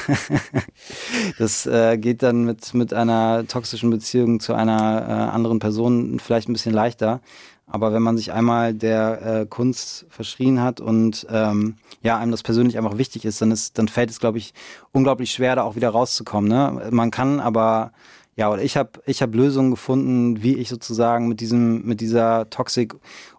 das 1.39 1.65
äh, 1.65 1.97
geht 1.97 2.23
dann 2.23 2.45
mit, 2.45 2.73
mit 2.73 2.93
einer 2.93 3.45
toxischen 3.47 3.89
Beziehung 3.89 4.39
zu 4.39 4.53
einer 4.53 5.05
äh, 5.07 5.11
anderen 5.35 5.59
Person 5.59 6.19
vielleicht 6.19 6.47
ein 6.47 6.53
bisschen 6.53 6.73
leichter. 6.73 7.19
Aber 7.67 7.93
wenn 7.93 8.03
man 8.03 8.15
sich 8.15 8.31
einmal 8.31 8.73
der 8.73 9.21
äh, 9.41 9.45
Kunst 9.47 10.05
verschrien 10.09 10.61
hat 10.61 10.79
und 10.79 11.25
ähm, 11.31 11.77
ja, 12.03 12.17
einem 12.17 12.31
das 12.31 12.43
persönlich 12.43 12.77
einfach 12.77 12.97
wichtig 12.97 13.25
ist, 13.25 13.41
dann 13.41 13.51
ist, 13.51 13.77
dann 13.79 13.87
fällt 13.87 14.11
es, 14.11 14.19
glaube 14.19 14.37
ich, 14.37 14.53
unglaublich 14.91 15.31
schwer, 15.31 15.55
da 15.55 15.63
auch 15.63 15.75
wieder 15.75 15.89
rauszukommen. 15.89 16.49
Ne? 16.49 16.89
Man 16.91 17.09
kann 17.09 17.39
aber 17.39 17.91
ja, 18.37 18.51
oder 18.51 18.61
ich 18.61 18.75
habe 18.75 19.01
ich 19.05 19.21
hab 19.21 19.33
Lösungen 19.33 19.71
gefunden, 19.71 20.43
wie 20.43 20.55
ich 20.55 20.67
sozusagen 20.67 21.29
mit 21.29 21.39
diesem, 21.39 21.85
mit 21.85 22.01
dieser 22.01 22.49
Toxik 22.49 22.95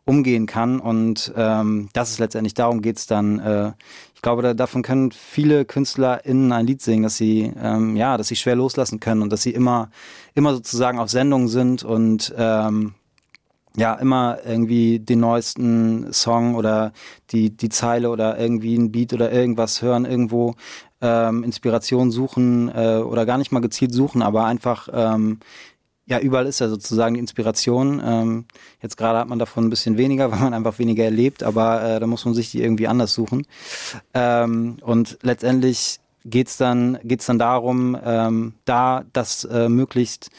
umgehen 0.06 0.46
kann. 0.46 0.80
Und 0.80 1.34
ähm, 1.36 1.90
das 1.92 2.10
ist 2.10 2.18
letztendlich, 2.18 2.54
darum 2.54 2.80
geht's 2.80 3.06
dann. 3.06 3.38
Äh, 3.38 3.72
ich 4.14 4.22
glaube, 4.22 4.40
da, 4.40 4.54
davon 4.54 4.82
können 4.82 5.12
viele 5.12 5.66
KünstlerInnen 5.66 6.50
ein 6.50 6.66
Lied 6.66 6.80
singen, 6.80 7.02
dass 7.02 7.18
sie, 7.18 7.52
ähm, 7.62 7.96
ja, 7.96 8.16
dass 8.16 8.28
sie 8.28 8.36
schwer 8.36 8.56
loslassen 8.56 8.98
können 8.98 9.20
und 9.20 9.30
dass 9.30 9.42
sie 9.42 9.50
immer, 9.50 9.90
immer 10.34 10.54
sozusagen 10.54 10.98
auf 10.98 11.10
Sendung 11.10 11.48
sind 11.48 11.84
und 11.84 12.34
ähm, 12.36 12.94
ja, 13.76 13.94
immer 13.94 14.38
irgendwie 14.44 14.98
den 14.98 15.20
neuesten 15.20 16.12
Song 16.12 16.54
oder 16.54 16.92
die, 17.30 17.50
die 17.50 17.68
Zeile 17.68 18.10
oder 18.10 18.38
irgendwie 18.38 18.76
ein 18.76 18.90
Beat 18.90 19.12
oder 19.12 19.30
irgendwas 19.30 19.82
hören, 19.82 20.06
irgendwo 20.06 20.54
ähm, 21.02 21.44
Inspiration 21.44 22.10
suchen 22.10 22.70
äh, 22.74 22.98
oder 22.98 23.26
gar 23.26 23.38
nicht 23.38 23.52
mal 23.52 23.60
gezielt 23.60 23.92
suchen, 23.92 24.22
aber 24.22 24.46
einfach, 24.46 24.88
ähm, 24.92 25.40
ja, 26.06 26.20
überall 26.20 26.46
ist 26.46 26.60
ja 26.60 26.68
sozusagen 26.68 27.14
die 27.14 27.20
Inspiration. 27.20 28.00
Ähm, 28.04 28.44
jetzt 28.80 28.96
gerade 28.96 29.18
hat 29.18 29.28
man 29.28 29.40
davon 29.40 29.66
ein 29.66 29.70
bisschen 29.70 29.98
weniger, 29.98 30.30
weil 30.32 30.40
man 30.40 30.54
einfach 30.54 30.78
weniger 30.78 31.04
erlebt, 31.04 31.42
aber 31.42 31.82
äh, 31.82 32.00
da 32.00 32.06
muss 32.06 32.24
man 32.24 32.34
sich 32.34 32.50
die 32.50 32.62
irgendwie 32.62 32.88
anders 32.88 33.12
suchen. 33.12 33.46
Ähm, 34.14 34.78
und 34.80 35.18
letztendlich 35.22 36.00
geht's 36.24 36.56
dann, 36.56 36.98
geht's 37.04 37.26
dann 37.26 37.38
darum, 37.38 37.96
ähm, 38.02 38.54
da 38.64 39.04
das 39.12 39.44
äh, 39.44 39.68
möglichst 39.68 40.30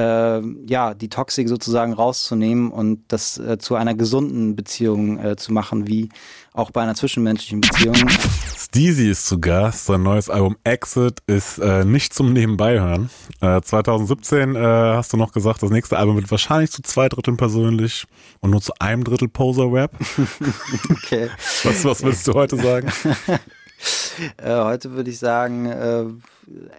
äh, 0.00 0.42
ja, 0.66 0.94
die 0.94 1.08
Toxik 1.08 1.48
sozusagen 1.48 1.92
rauszunehmen 1.92 2.70
und 2.70 3.04
das 3.08 3.38
äh, 3.38 3.58
zu 3.58 3.74
einer 3.74 3.94
gesunden 3.94 4.56
Beziehung 4.56 5.18
äh, 5.18 5.36
zu 5.36 5.52
machen, 5.52 5.86
wie 5.86 6.08
auch 6.52 6.70
bei 6.70 6.82
einer 6.82 6.94
zwischenmenschlichen 6.94 7.60
Beziehung. 7.60 7.96
Steezy 8.56 9.10
ist 9.10 9.26
zu 9.26 9.38
Gast. 9.40 9.86
Sein 9.86 10.02
neues 10.02 10.30
Album 10.30 10.56
Exit 10.64 11.20
ist 11.26 11.58
äh, 11.58 11.84
nicht 11.84 12.14
zum 12.14 12.32
Nebenbeihören. 12.32 13.10
Äh, 13.40 13.60
2017 13.60 14.56
äh, 14.56 14.58
hast 14.58 15.12
du 15.12 15.16
noch 15.16 15.32
gesagt, 15.32 15.62
das 15.62 15.70
nächste 15.70 15.98
Album 15.98 16.16
wird 16.16 16.30
wahrscheinlich 16.30 16.70
zu 16.70 16.82
zwei 16.82 17.08
Dritteln 17.08 17.36
persönlich 17.36 18.06
und 18.40 18.50
nur 18.50 18.60
zu 18.60 18.72
einem 18.78 19.04
Drittel 19.04 19.28
Poser-Rap. 19.28 19.92
okay. 20.90 21.28
Was, 21.64 21.84
was 21.84 22.02
willst 22.02 22.26
du 22.26 22.34
heute 22.34 22.56
sagen? 22.56 22.90
äh, 24.36 24.56
heute 24.56 24.92
würde 24.92 25.10
ich 25.10 25.18
sagen, 25.18 25.66
äh, 25.66 26.04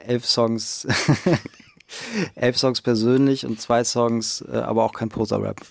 elf 0.08 0.26
Songs. 0.26 0.88
elf 2.36 2.58
Songs 2.58 2.82
persönlich 2.82 3.46
und 3.46 3.60
zwei 3.60 3.84
Songs, 3.84 4.44
äh, 4.52 4.58
aber 4.58 4.84
auch 4.84 4.94
kein 4.94 5.10
Poser-Rap. 5.10 5.62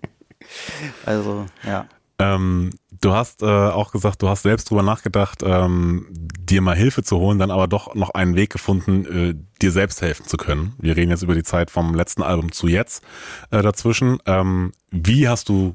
also, 1.06 1.46
ja. 1.66 1.86
Ähm, 2.18 2.70
du 3.00 3.12
hast 3.12 3.42
äh, 3.42 3.46
auch 3.46 3.90
gesagt, 3.92 4.22
du 4.22 4.28
hast 4.28 4.42
selbst 4.42 4.70
drüber 4.70 4.82
nachgedacht, 4.82 5.42
ähm, 5.42 6.06
dir 6.12 6.60
mal 6.60 6.76
Hilfe 6.76 7.02
zu 7.02 7.18
holen, 7.18 7.38
dann 7.38 7.50
aber 7.50 7.66
doch 7.66 7.94
noch 7.94 8.10
einen 8.10 8.36
Weg 8.36 8.50
gefunden, 8.50 9.04
äh, 9.06 9.34
dir 9.60 9.72
selbst 9.72 10.02
helfen 10.02 10.26
zu 10.26 10.36
können. 10.36 10.74
Wir 10.78 10.96
reden 10.96 11.10
jetzt 11.10 11.22
über 11.22 11.34
die 11.34 11.42
Zeit 11.42 11.70
vom 11.70 11.94
letzten 11.94 12.22
Album 12.22 12.52
zu 12.52 12.68
jetzt 12.68 13.02
äh, 13.50 13.62
dazwischen. 13.62 14.18
Ähm, 14.26 14.72
wie 14.90 15.28
hast 15.28 15.48
du 15.48 15.74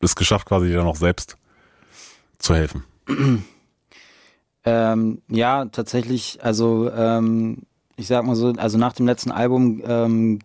es 0.00 0.14
geschafft, 0.14 0.46
quasi 0.46 0.68
dir 0.68 0.82
noch 0.82 0.96
selbst 0.96 1.36
zu 2.38 2.54
helfen? 2.54 2.84
Ähm, 4.64 5.22
ja, 5.28 5.64
tatsächlich, 5.64 6.38
also 6.42 6.88
ähm, 6.92 7.62
ich 8.02 8.08
sag 8.08 8.24
mal 8.24 8.34
so, 8.34 8.52
also 8.56 8.78
nach 8.78 8.92
dem 8.92 9.06
letzten 9.06 9.30
Album 9.30 9.80
ähm, 9.86 10.40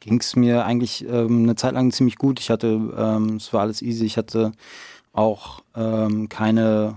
ging 0.00 0.18
es 0.18 0.34
mir 0.34 0.64
eigentlich 0.64 1.06
ähm, 1.06 1.44
eine 1.44 1.56
Zeit 1.56 1.74
lang 1.74 1.92
ziemlich 1.92 2.16
gut. 2.16 2.40
Ich 2.40 2.50
hatte, 2.50 2.80
ähm, 2.96 3.36
es 3.36 3.52
war 3.52 3.60
alles 3.60 3.82
easy, 3.82 4.06
ich 4.06 4.16
hatte 4.16 4.52
auch 5.12 5.60
ähm, 5.76 6.30
keine, 6.30 6.96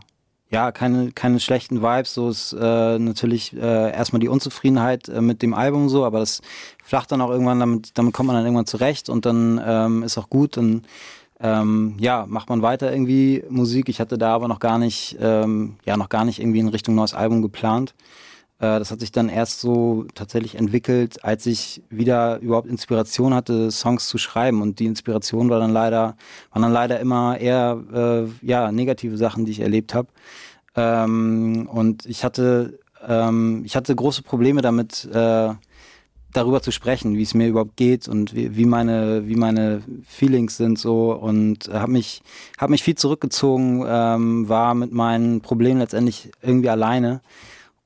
ja, 0.50 0.72
keine, 0.72 1.12
keine 1.12 1.42
schlechten 1.42 1.82
Vibes. 1.82 2.14
So 2.14 2.30
ist 2.30 2.54
äh, 2.54 2.98
natürlich 2.98 3.54
äh, 3.54 3.92
erstmal 3.92 4.22
die 4.22 4.30
Unzufriedenheit 4.30 5.10
äh, 5.10 5.20
mit 5.20 5.42
dem 5.42 5.54
Album 5.54 5.90
so, 5.90 6.06
aber 6.06 6.20
das 6.20 6.42
flacht 6.82 7.12
dann 7.12 7.20
auch 7.20 7.30
irgendwann, 7.30 7.60
damit, 7.60 7.92
damit 7.96 8.14
kommt 8.14 8.28
man 8.28 8.38
dann 8.38 8.46
irgendwann 8.46 8.68
zurecht 8.68 9.10
und 9.10 9.26
dann 9.26 9.62
ähm, 9.64 10.04
ist 10.04 10.18
auch 10.18 10.30
gut. 10.30 10.56
Dann 10.56 10.84
ähm, 11.42 11.96
ja, 12.00 12.26
macht 12.30 12.48
man 12.48 12.62
weiter 12.62 12.90
irgendwie 12.90 13.44
Musik. 13.50 13.90
Ich 13.90 14.00
hatte 14.00 14.18
da 14.18 14.34
aber 14.34 14.48
noch 14.48 14.60
gar 14.60 14.80
nicht, 14.80 15.18
ähm, 15.20 15.76
ja, 15.86 15.98
noch 15.98 16.08
gar 16.08 16.24
nicht 16.24 16.40
irgendwie 16.40 16.60
in 16.60 16.70
Richtung 16.70 16.96
neues 16.96 17.14
Album 17.14 17.42
geplant. 17.42 17.94
Äh, 18.60 18.80
das 18.80 18.92
hat 18.92 19.00
sich 19.00 19.12
dann 19.12 19.30
erst 19.30 19.60
so 19.60 20.06
tatsächlich 20.16 20.56
entwickelt, 20.56 21.24
als 21.24 21.46
ich 21.46 21.84
wieder 21.90 22.40
überhaupt 22.40 22.68
Inspiration 22.68 23.34
hatte, 23.34 23.72
Songs 23.72 24.08
zu 24.08 24.18
schreiben. 24.18 24.62
Und 24.62 24.80
die 24.80 24.86
Inspiration 24.86 25.50
war 25.50 25.60
dann 25.60 25.72
leider, 25.72 26.16
waren 26.52 26.62
dann 26.62 26.74
leider 26.74 27.00
immer 27.00 27.38
eher 27.38 28.28
äh, 28.42 28.46
ja, 28.46 28.72
negative 28.72 29.18
Sachen, 29.18 29.46
die 29.46 29.52
ich 29.52 29.60
erlebt 29.60 29.94
habe. 29.94 30.08
Ähm, 30.76 31.70
und 31.72 32.06
ich 32.06 32.24
hatte, 32.24 32.80
ähm, 33.08 33.64
ich 33.66 33.76
hatte 33.76 33.96
große 33.96 34.24
Probleme 34.24 34.62
damit, 34.62 35.06
äh, 35.06 35.54
darüber 36.36 36.62
zu 36.62 36.72
sprechen, 36.72 37.16
wie 37.18 37.24
es 37.24 37.34
mir 37.34 37.48
überhaupt 37.48 37.78
geht 37.78 38.08
und 38.08 38.36
wie, 38.36 38.56
wie 38.58 38.66
meine 38.66 39.26
wie 39.28 39.36
meine 39.38 39.82
Feelings 40.06 40.58
sind 40.58 40.78
so 40.78 41.14
und 41.14 41.70
habe 41.72 41.92
mich 41.94 42.22
habe 42.58 42.72
mich 42.72 42.84
viel 42.84 42.96
zurückgezogen, 42.96 43.86
ähm, 43.88 44.50
war 44.50 44.76
mit 44.76 44.92
meinen 44.92 45.40
Problemen 45.42 45.80
letztendlich 45.80 46.32
irgendwie 46.42 46.70
alleine 46.70 47.22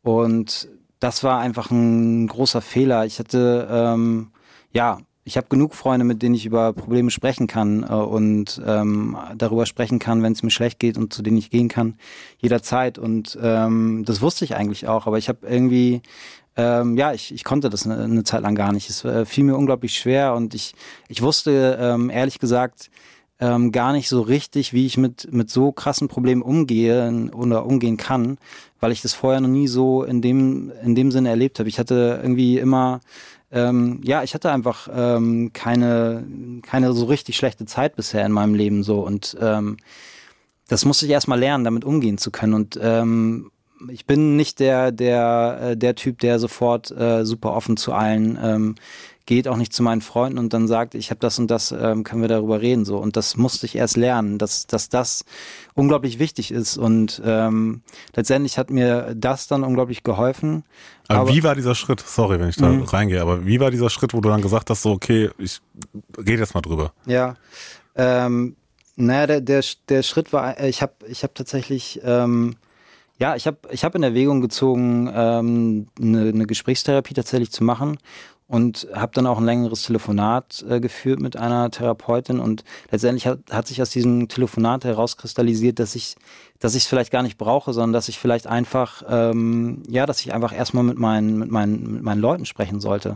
und 0.01 0.67
das 0.99 1.23
war 1.23 1.39
einfach 1.39 1.71
ein 1.71 2.27
großer 2.27 2.61
Fehler. 2.61 3.05
Ich 3.05 3.19
hatte, 3.19 3.67
ähm, 3.71 4.31
ja, 4.71 4.99
ich 5.23 5.37
habe 5.37 5.47
genug 5.47 5.75
Freunde, 5.75 6.05
mit 6.05 6.21
denen 6.21 6.35
ich 6.35 6.45
über 6.45 6.73
Probleme 6.73 7.11
sprechen 7.11 7.47
kann 7.47 7.83
äh, 7.83 7.93
und 7.93 8.61
ähm, 8.65 9.17
darüber 9.37 9.65
sprechen 9.65 9.99
kann, 9.99 10.23
wenn 10.23 10.33
es 10.33 10.43
mir 10.43 10.49
schlecht 10.49 10.79
geht 10.79 10.97
und 10.97 11.13
zu 11.13 11.21
denen 11.21 11.37
ich 11.37 11.51
gehen 11.51 11.67
kann, 11.67 11.95
jederzeit. 12.39 12.97
Und 12.97 13.37
ähm, 13.41 14.03
das 14.05 14.21
wusste 14.21 14.43
ich 14.45 14.55
eigentlich 14.55 14.87
auch, 14.87 15.07
aber 15.07 15.17
ich 15.17 15.29
habe 15.29 15.47
irgendwie, 15.47 16.01
ähm, 16.57 16.97
ja, 16.97 17.13
ich, 17.13 17.33
ich 17.33 17.43
konnte 17.43 17.69
das 17.69 17.85
eine, 17.85 18.03
eine 18.03 18.23
Zeit 18.23 18.41
lang 18.41 18.55
gar 18.55 18.71
nicht. 18.71 18.89
Es 18.89 19.05
äh, 19.05 19.25
fiel 19.25 19.43
mir 19.43 19.55
unglaublich 19.55 19.97
schwer 19.97 20.33
und 20.33 20.55
ich, 20.55 20.73
ich 21.07 21.21
wusste 21.21 21.77
ähm, 21.79 22.09
ehrlich 22.09 22.39
gesagt, 22.39 22.89
ähm, 23.39 23.71
gar 23.71 23.93
nicht 23.93 24.09
so 24.09 24.21
richtig, 24.21 24.73
wie 24.73 24.85
ich 24.85 24.97
mit, 24.97 25.31
mit 25.31 25.49
so 25.49 25.71
krassen 25.71 26.07
Problemen 26.07 26.41
umgehe 26.41 27.29
oder 27.33 27.65
umgehen 27.65 27.97
kann, 27.97 28.37
weil 28.79 28.91
ich 28.91 29.01
das 29.01 29.13
vorher 29.13 29.39
noch 29.39 29.49
nie 29.49 29.67
so 29.67 30.03
in 30.03 30.21
dem, 30.21 30.71
in 30.83 30.95
dem 30.95 31.11
Sinne 31.11 31.29
erlebt 31.29 31.59
habe. 31.59 31.69
Ich 31.69 31.79
hatte 31.79 32.19
irgendwie 32.21 32.57
immer, 32.57 32.99
ähm, 33.51 34.01
ja, 34.03 34.23
ich 34.23 34.33
hatte 34.33 34.51
einfach 34.51 34.89
ähm, 34.93 35.51
keine, 35.53 36.25
keine 36.63 36.93
so 36.93 37.05
richtig 37.05 37.37
schlechte 37.37 37.65
Zeit 37.65 37.95
bisher 37.95 38.25
in 38.25 38.31
meinem 38.31 38.55
Leben 38.55 38.83
so 38.83 38.99
und 39.05 39.37
ähm, 39.39 39.77
das 40.67 40.85
musste 40.85 41.05
ich 41.05 41.11
erstmal 41.11 41.39
lernen, 41.39 41.63
damit 41.63 41.83
umgehen 41.83 42.17
zu 42.17 42.31
können 42.31 42.53
und 42.53 42.79
ähm, 42.81 43.51
ich 43.87 44.05
bin 44.05 44.35
nicht 44.35 44.59
der 44.59 44.91
der 44.91 45.59
äh, 45.61 45.77
der 45.77 45.95
Typ, 45.95 46.19
der 46.19 46.37
sofort 46.37 46.91
äh, 46.91 47.25
super 47.25 47.53
offen 47.53 47.77
zu 47.77 47.93
allen 47.93 48.37
ähm, 48.41 48.75
geht 49.29 49.47
auch 49.47 49.57
nicht 49.57 49.73
zu 49.73 49.83
meinen 49.83 50.01
Freunden 50.01 50.39
und 50.39 50.53
dann 50.53 50.67
sagt, 50.67 50.95
ich 50.95 51.11
habe 51.11 51.19
das 51.19 51.37
und 51.37 51.51
das, 51.51 51.71
ähm, 51.71 52.03
können 52.03 52.23
wir 52.23 52.27
darüber 52.27 52.61
reden 52.61 52.83
so. 52.83 52.97
Und 52.97 53.15
das 53.15 53.37
musste 53.37 53.67
ich 53.67 53.75
erst 53.75 53.95
lernen, 53.95 54.39
dass, 54.39 54.65
dass 54.65 54.89
das 54.89 55.23
unglaublich 55.75 56.17
wichtig 56.17 56.49
ist. 56.49 56.77
Und 56.77 57.21
ähm, 57.23 57.83
letztendlich 58.15 58.57
hat 58.57 58.71
mir 58.71 59.13
das 59.15 59.45
dann 59.45 59.63
unglaublich 59.63 60.01
geholfen. 60.01 60.63
Aber, 61.07 61.19
aber 61.19 61.29
wie 61.29 61.43
war 61.43 61.53
dieser 61.53 61.75
Schritt? 61.75 61.99
Sorry, 61.99 62.39
wenn 62.39 62.49
ich 62.49 62.55
da 62.55 62.69
mh. 62.69 62.85
reingehe, 62.85 63.21
aber 63.21 63.45
wie 63.45 63.59
war 63.59 63.69
dieser 63.69 63.91
Schritt, 63.91 64.15
wo 64.15 64.21
du 64.21 64.29
dann 64.29 64.41
gesagt 64.41 64.71
hast, 64.71 64.81
so 64.81 64.93
okay, 64.93 65.29
ich 65.37 65.61
rede 66.17 66.39
jetzt 66.41 66.55
mal 66.55 66.61
drüber? 66.61 66.91
Ja. 67.05 67.35
Ähm, 67.93 68.55
naja, 68.95 69.27
der, 69.27 69.41
der, 69.41 69.63
der 69.89 70.01
Schritt 70.01 70.33
war, 70.33 70.59
äh, 70.59 70.69
ich 70.69 70.81
habe 70.81 70.93
ich 71.07 71.23
hab 71.23 71.35
tatsächlich 71.35 72.01
ähm, 72.03 72.55
ja, 73.19 73.35
ich 73.35 73.45
habe 73.45 73.57
ich 73.69 73.83
hab 73.83 73.93
in 73.93 74.01
Erwägung 74.01 74.41
gezogen, 74.41 75.11
ähm, 75.13 75.87
eine, 76.01 76.29
eine 76.29 76.47
Gesprächstherapie 76.47 77.13
tatsächlich 77.13 77.51
zu 77.51 77.63
machen 77.63 77.99
und 78.49 78.87
habe 78.93 79.11
dann 79.13 79.27
auch 79.27 79.37
ein 79.37 79.45
längeres 79.45 79.83
Telefonat 79.83 80.65
äh, 80.67 80.79
geführt 80.79 81.19
mit 81.19 81.37
einer 81.37 81.69
Therapeutin 81.69 82.39
und 82.39 82.63
letztendlich 82.89 83.27
hat, 83.27 83.39
hat 83.51 83.67
sich 83.67 83.79
aus 83.79 83.91
diesem 83.91 84.27
Telefonat 84.27 84.83
herauskristallisiert, 84.83 85.77
dass 85.79 85.95
ich 85.95 86.15
dass 86.57 86.75
ich 86.75 86.83
es 86.83 86.89
vielleicht 86.89 87.11
gar 87.11 87.21
nicht 87.21 87.37
brauche, 87.37 87.71
sondern 87.71 87.93
dass 87.93 88.09
ich 88.09 88.17
vielleicht 88.17 88.47
einfach 88.47 89.03
ähm, 89.07 89.83
ja, 89.87 90.07
dass 90.07 90.19
ich 90.21 90.33
einfach 90.33 90.51
erstmal 90.51 90.83
mit 90.83 90.97
meinen 90.97 91.37
mit 91.37 91.51
meinen 91.51 91.93
mit 91.93 92.01
meinen 92.01 92.19
Leuten 92.19 92.45
sprechen 92.45 92.79
sollte. 92.79 93.15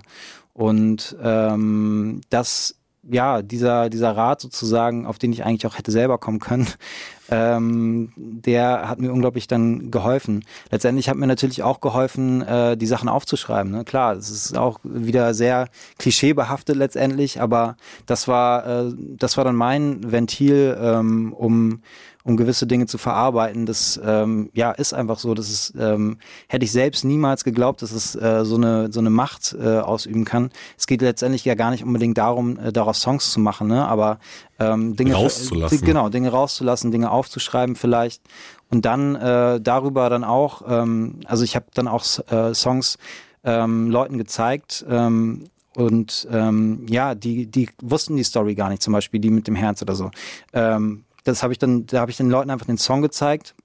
Und 0.54 1.18
ähm, 1.22 2.22
das 2.30 2.76
ja, 3.10 3.42
dieser, 3.42 3.90
dieser 3.90 4.16
Rat 4.16 4.42
sozusagen, 4.42 5.06
auf 5.06 5.20
den 5.20 5.34
ich 5.34 5.44
eigentlich 5.44 5.68
auch 5.68 5.78
hätte 5.78 5.92
selber 5.92 6.18
kommen 6.18 6.40
können, 6.40 6.68
ähm, 7.30 8.12
der 8.16 8.88
hat 8.88 9.00
mir 9.00 9.12
unglaublich 9.12 9.48
dann 9.48 9.92
geholfen. 9.92 10.46
Letztendlich 10.72 11.10
hat 11.10 11.18
mir 11.18 11.28
natürlich 11.28 11.64
auch 11.64 11.82
geholfen, 11.82 12.42
äh, 12.42 12.78
die 12.78 12.86
Sachen 12.86 13.10
aufzuschreiben. 13.10 13.72
Ne? 13.72 13.84
Klar, 13.84 14.14
es 14.16 14.30
ist 14.30 14.58
auch 14.58 14.80
wieder 14.84 15.34
sehr 15.34 15.68
klischeebehaftet 15.98 16.76
letztendlich, 16.76 17.42
aber 17.42 17.76
das 18.06 18.28
war, 18.28 18.66
äh, 18.66 18.94
das 18.98 19.38
war 19.38 19.44
dann 19.44 19.56
mein 19.56 20.12
Ventil, 20.12 20.78
ähm, 20.80 21.34
um 21.34 21.82
um 22.24 22.38
gewisse 22.38 22.66
Dinge 22.68 22.86
zu 22.86 22.98
verarbeiten. 22.98 23.66
Das 23.66 24.00
ähm, 24.04 24.50
ja 24.54 24.72
ist 24.72 24.94
einfach 24.94 25.20
so. 25.20 25.34
Das 25.34 25.50
ist 25.50 25.74
ähm, 25.78 26.18
hätte 26.48 26.66
ich 26.66 26.72
selbst 26.72 27.04
niemals 27.04 27.44
geglaubt, 27.44 27.82
dass 27.82 27.92
es 27.92 28.16
äh, 28.16 28.46
so 28.46 28.56
eine 28.56 28.92
so 28.92 29.00
eine 29.00 29.10
Macht 29.10 29.56
äh, 29.60 29.80
ausüben 29.80 30.26
kann. 30.26 30.50
Es 30.78 30.88
geht 30.88 31.02
letztendlich 31.02 31.44
ja 31.46 31.56
gar 31.56 31.72
nicht 31.72 31.84
unbedingt 31.84 32.18
darum, 32.18 32.58
äh, 32.58 32.72
daraus 32.72 33.02
Songs 33.02 33.32
zu 33.32 33.40
machen, 33.40 33.68
ne? 33.68 33.88
Aber 33.88 34.20
ähm, 34.60 34.96
Dinge 34.96 35.16
rauszulassen. 35.16 35.80
Äh, 35.80 35.86
genau, 35.86 36.10
Dinge 36.10 36.30
rauszulassen, 36.30 36.92
Dinge 36.92 37.12
aufzuschreiben 37.12 37.76
vielleicht 37.76 38.22
und 38.70 38.86
dann 38.86 39.16
äh, 39.16 39.60
darüber 39.60 40.10
dann 40.10 40.24
auch. 40.24 40.64
Ähm, 40.68 41.20
also 41.26 41.44
ich 41.44 41.56
habe 41.56 41.66
dann 41.74 41.88
auch 41.88 42.06
äh, 42.32 42.54
Songs 42.54 42.98
ähm, 43.44 43.90
Leuten 43.90 44.18
gezeigt. 44.18 44.86
Ähm, 44.90 45.46
und 45.76 46.28
ähm, 46.32 46.86
ja, 46.88 47.16
die, 47.16 47.48
die 47.48 47.70
wussten 47.82 48.16
die 48.16 48.24
Story 48.24 48.56
gar 48.56 48.70
nicht, 48.70 48.84
zum 48.84 48.94
Beispiel 48.94 49.20
die 49.20 49.32
mit 49.32 49.48
dem 49.48 49.56
Herz 49.56 49.82
oder 49.82 49.96
so. 49.96 50.12
Ähm, 50.54 51.04
das 51.24 51.44
habe 51.44 51.54
ich 51.54 51.60
dann, 51.60 51.86
da 51.86 52.00
habe 52.02 52.12
ich 52.12 52.18
den 52.18 52.30
Leuten 52.30 52.50
einfach 52.50 52.66
den 52.66 52.78
Song 52.78 53.02
gezeigt 53.02 53.56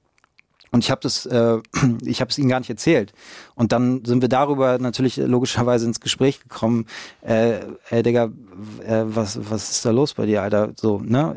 und 0.71 0.85
ich 0.85 0.91
habe 0.91 1.01
das, 1.01 1.27
äh, 1.27 1.59
ich 2.03 2.21
habe 2.21 2.31
es 2.31 2.39
ihnen 2.39 2.49
gar 2.49 2.61
nicht 2.61 2.71
erzählt. 2.71 3.13
Und 3.55 3.73
dann 3.73 4.05
sind 4.05 4.23
wir 4.23 4.29
darüber 4.29 4.79
natürlich 4.79 5.17
logischerweise 5.17 5.87
ins 5.87 6.01
Gespräch 6.01 6.41
gekommen. 6.41 6.87
Äh, 7.23 7.61
ey, 7.91 8.03
Digga, 8.03 8.31
äh, 8.87 9.05
was, 9.05 9.51
was 9.51 9.71
ist 9.71 9.85
da 9.85 9.91
los 9.91 10.15
bei 10.15 10.27
dir, 10.27 10.43
Alter? 10.43 10.73
So, 10.77 11.01
ne? 11.01 11.37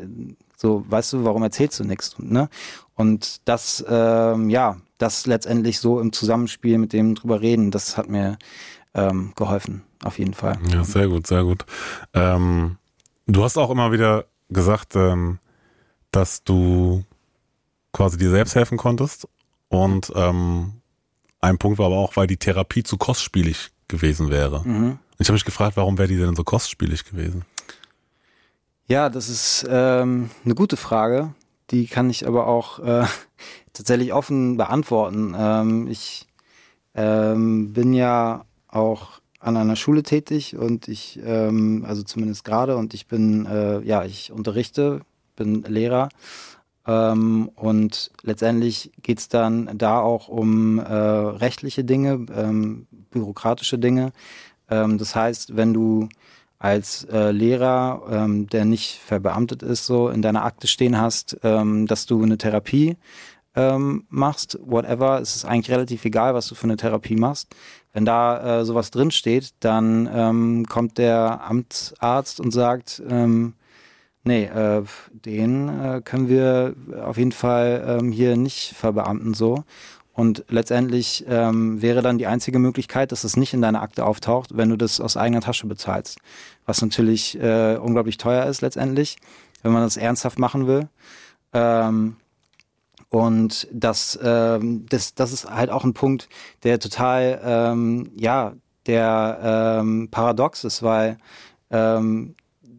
So, 0.56 0.84
weißt 0.88 1.14
du, 1.14 1.24
warum 1.24 1.42
erzählst 1.42 1.80
du 1.80 1.84
nichts? 1.84 2.14
Ne? 2.18 2.48
Und 2.94 3.40
das, 3.48 3.84
ähm, 3.88 4.48
ja, 4.48 4.76
das 4.98 5.26
letztendlich 5.26 5.80
so 5.80 5.98
im 5.98 6.12
Zusammenspiel 6.12 6.78
mit 6.78 6.92
dem 6.92 7.16
drüber 7.16 7.40
reden, 7.40 7.72
das 7.72 7.96
hat 7.96 8.08
mir 8.08 8.38
ähm, 8.94 9.32
geholfen, 9.34 9.82
auf 10.04 10.20
jeden 10.20 10.34
Fall. 10.34 10.58
Ja, 10.72 10.84
sehr 10.84 11.08
gut, 11.08 11.26
sehr 11.26 11.42
gut. 11.42 11.64
Ähm, 12.14 12.76
du 13.26 13.42
hast 13.42 13.58
auch 13.58 13.70
immer 13.70 13.90
wieder 13.90 14.26
gesagt, 14.50 14.94
ähm, 14.94 15.40
dass 16.12 16.44
du 16.44 17.04
quasi 17.92 18.16
dir 18.16 18.30
selbst 18.30 18.54
helfen 18.54 18.78
konntest. 18.78 19.28
Und 19.68 20.12
ähm, 20.14 20.74
ein 21.40 21.58
Punkt 21.58 21.78
war 21.78 21.86
aber 21.86 21.96
auch, 21.96 22.16
weil 22.16 22.26
die 22.26 22.36
Therapie 22.36 22.82
zu 22.82 22.96
kostspielig 22.96 23.70
gewesen 23.88 24.30
wäre. 24.30 24.62
Mhm. 24.66 24.98
Ich 25.18 25.28
habe 25.28 25.34
mich 25.34 25.44
gefragt, 25.44 25.76
warum 25.76 25.98
wäre 25.98 26.08
die 26.08 26.16
denn 26.16 26.36
so 26.36 26.44
kostspielig 26.44 27.04
gewesen? 27.04 27.44
Ja, 28.86 29.08
das 29.08 29.28
ist 29.28 29.66
ähm, 29.68 30.30
eine 30.44 30.54
gute 30.54 30.76
Frage. 30.76 31.34
Die 31.70 31.86
kann 31.86 32.10
ich 32.10 32.26
aber 32.26 32.46
auch 32.46 32.78
äh, 32.80 33.06
tatsächlich 33.72 34.12
offen 34.12 34.56
beantworten. 34.56 35.34
Ähm, 35.36 35.88
ich 35.88 36.26
ähm, 36.94 37.72
bin 37.72 37.94
ja 37.94 38.44
auch 38.68 39.20
an 39.38 39.56
einer 39.56 39.76
Schule 39.76 40.02
tätig 40.02 40.56
und 40.56 40.88
ich, 40.88 41.18
ähm, 41.24 41.84
also 41.86 42.02
zumindest 42.02 42.44
gerade, 42.44 42.76
und 42.76 42.94
ich 42.94 43.06
bin, 43.06 43.46
äh, 43.46 43.80
ja, 43.80 44.04
ich 44.04 44.30
unterrichte, 44.30 45.00
bin 45.36 45.62
Lehrer. 45.62 46.08
Ähm, 46.86 47.50
und 47.54 48.10
letztendlich 48.22 48.90
geht's 49.02 49.28
dann 49.28 49.70
da 49.78 50.00
auch 50.00 50.28
um 50.28 50.78
äh, 50.78 50.82
rechtliche 50.84 51.84
Dinge, 51.84 52.26
ähm, 52.34 52.86
bürokratische 53.10 53.78
Dinge. 53.78 54.12
Ähm, 54.68 54.98
das 54.98 55.14
heißt, 55.14 55.56
wenn 55.56 55.72
du 55.74 56.08
als 56.58 57.04
äh, 57.04 57.30
Lehrer, 57.30 58.02
ähm, 58.10 58.48
der 58.48 58.64
nicht 58.64 58.98
verbeamtet 58.98 59.62
ist, 59.62 59.86
so 59.86 60.08
in 60.08 60.22
deiner 60.22 60.44
Akte 60.44 60.66
stehen 60.66 61.00
hast, 61.00 61.38
ähm, 61.42 61.86
dass 61.86 62.06
du 62.06 62.22
eine 62.22 62.38
Therapie 62.38 62.96
ähm, 63.54 64.06
machst, 64.08 64.58
whatever, 64.62 65.20
es 65.20 65.36
ist 65.36 65.44
eigentlich 65.44 65.70
relativ 65.70 66.04
egal, 66.04 66.34
was 66.34 66.46
du 66.48 66.54
für 66.54 66.64
eine 66.64 66.76
Therapie 66.76 67.16
machst. 67.16 67.54
Wenn 67.92 68.04
da 68.04 68.60
äh, 68.60 68.64
sowas 68.64 68.90
drin 68.90 69.10
steht, 69.10 69.50
dann 69.60 70.64
kommt 70.66 70.96
der 70.96 71.42
Amtsarzt 71.46 72.40
und 72.40 72.50
sagt, 72.50 73.02
ähm, 73.06 73.52
nee, 74.24 74.44
äh, 74.44 74.82
den 75.10 75.68
äh, 75.68 76.02
können 76.04 76.28
wir 76.28 76.74
auf 77.04 77.16
jeden 77.16 77.32
Fall 77.32 77.98
ähm, 78.00 78.12
hier 78.12 78.36
nicht 78.36 78.74
verbeamten 78.74 79.34
so. 79.34 79.64
Und 80.14 80.44
letztendlich 80.48 81.24
ähm, 81.26 81.80
wäre 81.80 82.02
dann 82.02 82.18
die 82.18 82.26
einzige 82.26 82.58
Möglichkeit, 82.58 83.12
dass 83.12 83.24
es 83.24 83.36
nicht 83.36 83.54
in 83.54 83.62
deiner 83.62 83.80
Akte 83.80 84.04
auftaucht, 84.04 84.56
wenn 84.56 84.68
du 84.68 84.76
das 84.76 85.00
aus 85.00 85.16
eigener 85.16 85.40
Tasche 85.40 85.66
bezahlst. 85.66 86.18
Was 86.66 86.82
natürlich 86.82 87.40
äh, 87.40 87.76
unglaublich 87.76 88.18
teuer 88.18 88.44
ist 88.44 88.60
letztendlich, 88.60 89.16
wenn 89.62 89.72
man 89.72 89.82
das 89.82 89.96
ernsthaft 89.96 90.38
machen 90.38 90.66
will. 90.66 90.88
Ähm, 91.54 92.16
und 93.08 93.68
das, 93.72 94.18
ähm, 94.22 94.86
das, 94.88 95.14
das 95.14 95.32
ist 95.32 95.50
halt 95.50 95.70
auch 95.70 95.84
ein 95.84 95.94
Punkt, 95.94 96.28
der 96.62 96.78
total, 96.78 97.40
ähm, 97.44 98.10
ja, 98.14 98.54
der 98.86 99.78
ähm, 99.80 100.08
paradox 100.10 100.64
ist, 100.64 100.82
weil 100.82 101.18
ähm, 101.70 102.34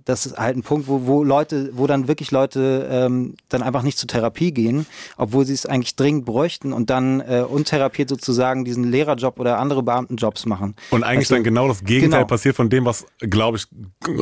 das 0.06 0.26
ist 0.26 0.38
halt 0.38 0.58
ein 0.58 0.64
Punkt, 0.64 0.88
wo, 0.88 1.06
wo 1.06 1.24
Leute, 1.24 1.70
wo 1.74 1.88
dann 1.88 2.08
wirklich 2.08 2.32
Leute 2.32 2.88
ähm, 2.90 3.36
dann 3.50 3.62
einfach 3.64 3.84
nicht 3.84 3.98
zur 3.98 4.08
Therapie 4.08 4.52
gehen, 4.52 4.86
obwohl 5.18 5.46
sie 5.46 5.54
es 5.54 5.66
eigentlich 5.66 5.96
dringend 5.96 6.26
bräuchten 6.26 6.74
und 6.74 6.90
dann 6.90 7.22
äh, 7.22 7.44
untherapiert 7.48 8.10
sozusagen 8.10 8.66
diesen 8.66 8.84
Lehrerjob 8.84 9.40
oder 9.40 9.60
andere 9.60 9.84
Beamtenjobs 9.84 10.46
machen. 10.46 10.76
Und 10.92 11.04
eigentlich 11.04 11.28
Also, 11.28 11.36
dann 11.36 11.44
genau 11.44 11.68
das 11.68 11.84
Gegenteil 11.84 12.20
genau. 12.22 12.28
passiert 12.28 12.56
von 12.56 12.70
dem, 12.70 12.86
was, 12.86 13.06
glaube 13.20 13.58
ich, 13.58 13.68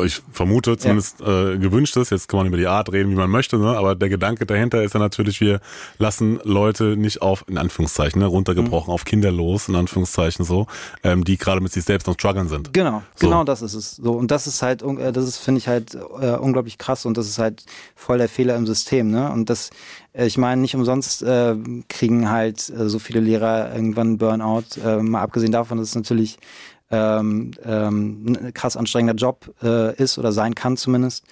ich 0.06 0.22
vermute 0.32 0.78
zumindest 0.78 1.22
äh, 1.22 1.58
gewünscht 1.58 1.98
ist. 1.98 2.12
Jetzt 2.12 2.28
kann 2.28 2.38
man 2.38 2.48
über 2.48 2.58
die 2.58 2.68
Art 2.68 2.92
reden, 2.92 3.12
wie 3.12 3.16
man 3.16 3.30
möchte, 3.30 3.58
ne? 3.58 3.76
aber 3.78 3.96
der 3.96 4.10
Gedanke 4.10 4.46
dahinter 4.46 4.84
ist 4.84 4.94
ja 4.94 5.00
natürlich, 5.00 5.42
wir 5.42 5.60
lassen 5.98 6.40
Leute 6.44 6.96
nicht 6.98 7.22
auf, 7.22 7.44
in 7.48 7.58
Anführungszeichen, 7.58 8.20
ne, 8.22 8.28
runtergebrochen, 8.28 8.90
Mhm. 8.90 8.94
auf 8.94 9.06
Kinder 9.06 9.32
los, 9.32 9.68
in 9.70 9.76
Anführungszeichen 9.76 10.46
so, 10.46 10.68
ähm, 11.04 11.24
die 11.24 11.38
gerade 11.38 11.62
mit 11.62 11.72
sich 11.72 11.84
selbst 11.86 12.08
noch 12.08 12.14
strugglen 12.16 12.48
sind. 12.50 12.74
Genau, 12.74 13.02
So. 13.16 13.28
genau 13.28 13.44
das 13.44 13.62
ist 13.62 13.74
es. 13.74 13.96
So 13.96 14.12
und 14.14 14.30
das 14.32 14.48
ist 14.48 14.62
halt, 14.62 14.82
äh, 14.84 15.12
das 15.12 15.26
ist 15.26 15.38
finde 15.38 15.60
ich 15.60 15.68
halt 15.68 15.71
äh, 15.78 16.38
unglaublich 16.38 16.78
krass 16.78 17.06
und 17.06 17.18
das 17.18 17.28
ist 17.28 17.40
halt 17.40 17.64
voll 17.96 18.18
der 18.18 18.30
Fehler 18.30 18.56
im 18.56 18.66
System, 18.66 19.10
ne? 19.10 19.32
Und 19.32 19.50
das, 19.50 19.70
äh, 20.14 20.26
ich 20.26 20.38
meine, 20.38 20.62
nicht 20.62 20.76
umsonst 20.76 21.24
äh, 21.24 21.56
kriegen 21.90 22.30
halt 22.30 22.70
äh, 22.70 22.90
so 22.90 23.00
viele 23.00 23.20
Lehrer 23.20 23.74
irgendwann 23.74 24.18
Burnout. 24.18 24.80
Äh, 24.84 24.98
mal 25.02 25.22
abgesehen 25.22 25.52
davon, 25.52 25.78
dass 25.78 25.90
es 25.90 25.96
natürlich 25.96 26.38
ähm, 26.92 27.52
ähm, 27.64 28.26
ein 28.28 28.54
krass 28.54 28.78
anstrengender 28.78 29.16
Job 29.16 29.54
äh, 29.64 29.96
ist 29.96 30.18
oder 30.18 30.32
sein 30.32 30.56
kann 30.56 30.78
zumindest. 30.78 31.24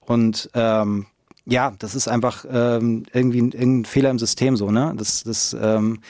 Und 0.00 0.50
ähm, 0.54 1.06
ja, 1.46 1.72
das 1.78 1.94
ist 1.94 2.08
einfach 2.08 2.44
ähm, 2.50 3.04
irgendwie 3.12 3.42
ein, 3.42 3.52
irgendein 3.52 3.84
Fehler 3.84 4.10
im 4.10 4.18
System 4.18 4.56
so, 4.56 4.70
ne? 4.70 4.94
Das, 4.96 5.24
das 5.24 5.56
ähm, 5.60 6.00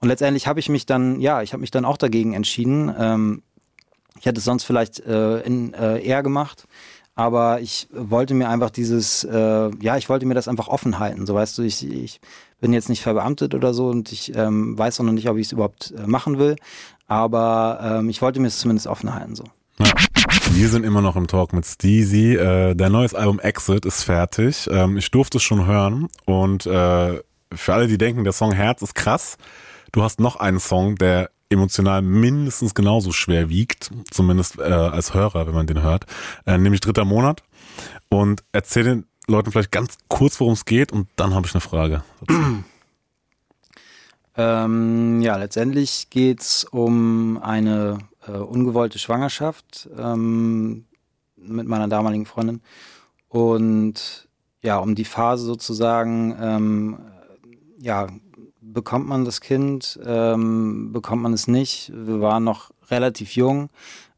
und 0.00 0.08
letztendlich 0.08 0.46
habe 0.46 0.60
ich 0.60 0.68
mich 0.68 0.84
dann, 0.84 1.18
ja, 1.20 1.40
ich 1.40 1.54
habe 1.54 1.62
mich 1.62 1.70
dann 1.70 1.86
auch 1.86 1.96
dagegen 1.96 2.34
entschieden. 2.34 2.94
Ähm, 2.98 3.42
ich 4.18 4.26
hätte 4.26 4.38
es 4.38 4.44
sonst 4.44 4.64
vielleicht 4.64 5.00
äh, 5.00 5.40
in, 5.40 5.72
äh, 5.74 5.98
eher 6.00 6.22
gemacht, 6.22 6.66
aber 7.14 7.60
ich 7.60 7.88
wollte 7.92 8.34
mir 8.34 8.48
einfach 8.48 8.70
dieses, 8.70 9.24
äh, 9.24 9.70
ja, 9.80 9.96
ich 9.96 10.08
wollte 10.08 10.26
mir 10.26 10.34
das 10.34 10.48
einfach 10.48 10.68
offen 10.68 10.98
halten. 10.98 11.26
So 11.26 11.34
weißt 11.34 11.56
du, 11.58 11.62
ich, 11.62 11.88
ich 11.88 12.20
bin 12.60 12.72
jetzt 12.72 12.88
nicht 12.88 13.02
verbeamtet 13.02 13.54
oder 13.54 13.72
so 13.72 13.88
und 13.88 14.10
ich 14.10 14.34
ähm, 14.34 14.76
weiß 14.76 15.00
auch 15.00 15.04
noch 15.04 15.12
nicht, 15.12 15.28
ob 15.28 15.36
ich 15.36 15.46
es 15.46 15.52
überhaupt 15.52 15.94
äh, 15.96 16.06
machen 16.06 16.38
will, 16.38 16.56
aber 17.06 17.78
ähm, 17.82 18.08
ich 18.08 18.20
wollte 18.22 18.40
mir 18.40 18.48
es 18.48 18.58
zumindest 18.58 18.86
offen 18.86 19.14
halten. 19.14 19.36
So. 19.36 19.44
Ja. 19.78 19.92
Wir 20.52 20.68
sind 20.68 20.84
immer 20.84 21.00
noch 21.00 21.16
im 21.16 21.26
Talk 21.26 21.52
mit 21.52 21.66
Steezy. 21.66 22.34
Äh, 22.34 22.74
dein 22.74 22.92
neues 22.92 23.14
Album 23.14 23.40
Exit 23.40 23.84
ist 23.86 24.02
fertig. 24.02 24.68
Ähm, 24.70 24.96
ich 24.96 25.10
durfte 25.10 25.38
es 25.38 25.42
schon 25.42 25.66
hören 25.66 26.08
und 26.26 26.66
äh, 26.66 27.20
für 27.52 27.74
alle, 27.74 27.86
die 27.86 27.98
denken, 27.98 28.24
der 28.24 28.32
Song 28.32 28.52
Herz 28.52 28.82
ist 28.82 28.94
krass, 28.94 29.36
du 29.92 30.02
hast 30.02 30.18
noch 30.18 30.36
einen 30.36 30.58
Song, 30.58 30.96
der 30.96 31.30
emotional 31.50 32.02
mindestens 32.02 32.74
genauso 32.74 33.12
schwer 33.12 33.48
wiegt, 33.48 33.90
zumindest 34.10 34.58
äh, 34.58 34.62
als 34.62 35.14
Hörer, 35.14 35.46
wenn 35.46 35.54
man 35.54 35.66
den 35.66 35.82
hört, 35.82 36.06
äh, 36.46 36.58
nämlich 36.58 36.80
dritter 36.80 37.04
Monat. 37.04 37.42
Und 38.08 38.44
erzähl 38.52 38.84
den 38.84 39.06
Leuten 39.26 39.52
vielleicht 39.52 39.72
ganz 39.72 39.98
kurz, 40.08 40.40
worum 40.40 40.52
es 40.54 40.64
geht 40.64 40.92
und 40.92 41.08
dann 41.16 41.34
habe 41.34 41.46
ich 41.46 41.54
eine 41.54 41.60
Frage. 41.60 42.02
Ähm, 44.36 45.20
ja, 45.20 45.36
letztendlich 45.36 46.10
geht's 46.10 46.64
um 46.64 47.38
eine 47.40 47.98
äh, 48.26 48.32
ungewollte 48.32 48.98
Schwangerschaft 48.98 49.88
ähm, 49.96 50.86
mit 51.36 51.68
meiner 51.68 51.86
damaligen 51.86 52.26
Freundin 52.26 52.60
und 53.28 54.28
ja, 54.62 54.78
um 54.78 54.94
die 54.94 55.04
Phase 55.04 55.44
sozusagen, 55.44 56.36
ähm, 56.40 56.98
ja, 57.78 58.08
bekommt 58.72 59.06
man 59.06 59.24
das 59.24 59.40
Kind, 59.40 59.98
ähm, 60.04 60.92
bekommt 60.92 61.22
man 61.22 61.32
es 61.32 61.46
nicht. 61.46 61.92
Wir 61.94 62.20
waren 62.20 62.44
noch 62.44 62.70
relativ 62.90 63.36
jung, 63.36 63.68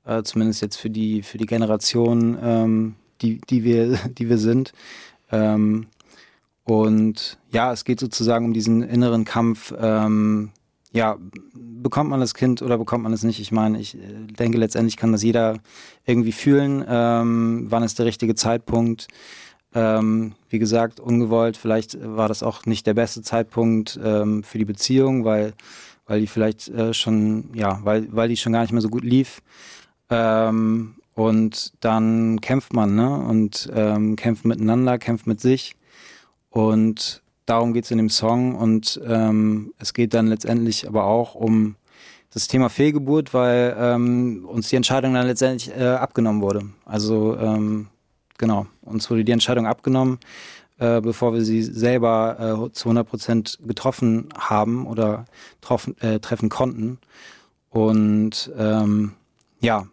äh, 0.05 0.23
zumindest 0.23 0.63
jetzt 0.63 0.77
für 0.77 0.91
die 0.91 1.23
für 1.23 1.39
die 1.39 1.47
Generation, 1.47 2.39
ähm, 2.41 2.95
die 3.21 3.41
die 3.51 3.65
wir 3.65 3.97
die 4.19 4.29
wir 4.29 4.39
sind. 4.39 4.73
Ähm, 5.31 5.87
und 6.65 7.39
ja, 7.53 7.73
es 7.73 7.85
geht 7.85 8.01
sozusagen 8.01 8.47
um 8.47 8.53
diesen 8.53 8.83
inneren 8.83 9.25
Kampf. 9.25 9.73
Ähm, 9.79 10.51
ja, 10.93 11.19
bekommt 11.53 12.11
man 12.11 12.21
das 12.21 12.35
Kind 12.35 12.63
oder 12.63 12.79
bekommt 12.79 13.05
man 13.05 13.13
es 13.13 13.23
nicht? 13.23 13.39
Ich 13.39 13.53
meine, 13.53 13.79
ich 13.79 13.97
äh, 13.97 14.27
denke, 14.39 14.59
letztendlich 14.59 14.97
kann 14.97 15.13
das 15.13 15.23
jeder 15.23 15.59
irgendwie 16.07 16.33
fühlen. 16.33 16.85
Ähm, 16.89 17.67
wann 17.69 17.83
ist 17.83 17.99
der 17.99 18.07
richtige 18.07 18.35
Zeitpunkt? 18.35 19.09
Ähm, 19.77 20.33
wie 20.49 20.59
gesagt, 20.59 21.01
ungewollt. 21.01 21.59
Vielleicht 21.59 21.99
war 22.03 22.29
das 22.29 22.43
auch 22.43 22.65
nicht 22.65 22.87
der 22.87 22.95
beste 22.95 23.21
Zeitpunkt 23.21 24.01
ähm, 24.03 24.43
für 24.43 24.57
die 24.57 24.65
Beziehung, 24.65 25.27
weil, 25.27 25.53
weil 26.07 26.21
die 26.21 26.27
vielleicht 26.27 26.69
äh, 26.69 26.95
schon, 26.95 27.51
ja, 27.53 27.79
weil, 27.83 28.09
weil 28.11 28.29
die 28.29 28.39
schon 28.39 28.55
gar 28.55 28.63
nicht 28.63 28.73
mehr 28.73 28.81
so 28.81 28.89
gut 28.89 29.05
lief. 29.05 29.43
Ähm, 30.09 30.95
und 31.15 31.73
dann 31.81 32.41
kämpft 32.41 32.73
man, 32.73 32.95
ne? 32.95 33.19
Und 33.19 33.71
ähm, 33.75 34.17
kämpft 34.17 34.47
miteinander, 34.47 34.97
kämpft 34.97 35.27
mit 35.27 35.43
sich. 35.43 35.77
Und 36.49 37.23
darum 37.45 37.75
geht's 37.75 37.91
in 37.91 37.99
dem 37.99 38.11
Song. 38.11 38.55
Und 38.55 38.99
ähm, 39.07 39.75
es 39.79 39.93
geht 39.93 40.15
dann 40.15 40.27
letztendlich 40.27 40.89
aber 40.89 41.05
auch 41.05 41.35
um 41.35 41.77
das 42.33 42.49
Thema 42.49 42.71
Fehlgeburt, 42.71 43.35
weil 43.35 43.77
ähm, 43.79 44.47
uns 44.47 44.71
die 44.71 44.77
Entscheidung 44.77 45.13
dann 45.13 45.27
letztendlich 45.27 45.71
äh, 45.77 45.85
abgenommen 45.85 46.41
wurde. 46.41 46.65
Also 46.87 47.37
genau, 48.39 48.67
uns 48.83 49.11
wurde 49.11 49.25
die 49.25 49.33
Entscheidung 49.33 49.67
abgenommen, 49.67 50.19
äh, 50.79 51.01
bevor 51.01 51.33
wir 51.33 51.45
sie 51.45 51.63
selber 51.63 52.69
äh, 52.69 52.73
zu 52.73 52.89
100 52.89 53.09
Prozent 53.09 53.59
getroffen 53.67 54.29
haben 54.39 54.87
oder 54.87 55.25
troffen, 55.61 55.99
äh, 56.01 56.21
treffen 56.21 56.49
konnten. 56.49 56.99
Und 57.71 58.51
ähm, 58.59 59.13
ja, 59.61 59.87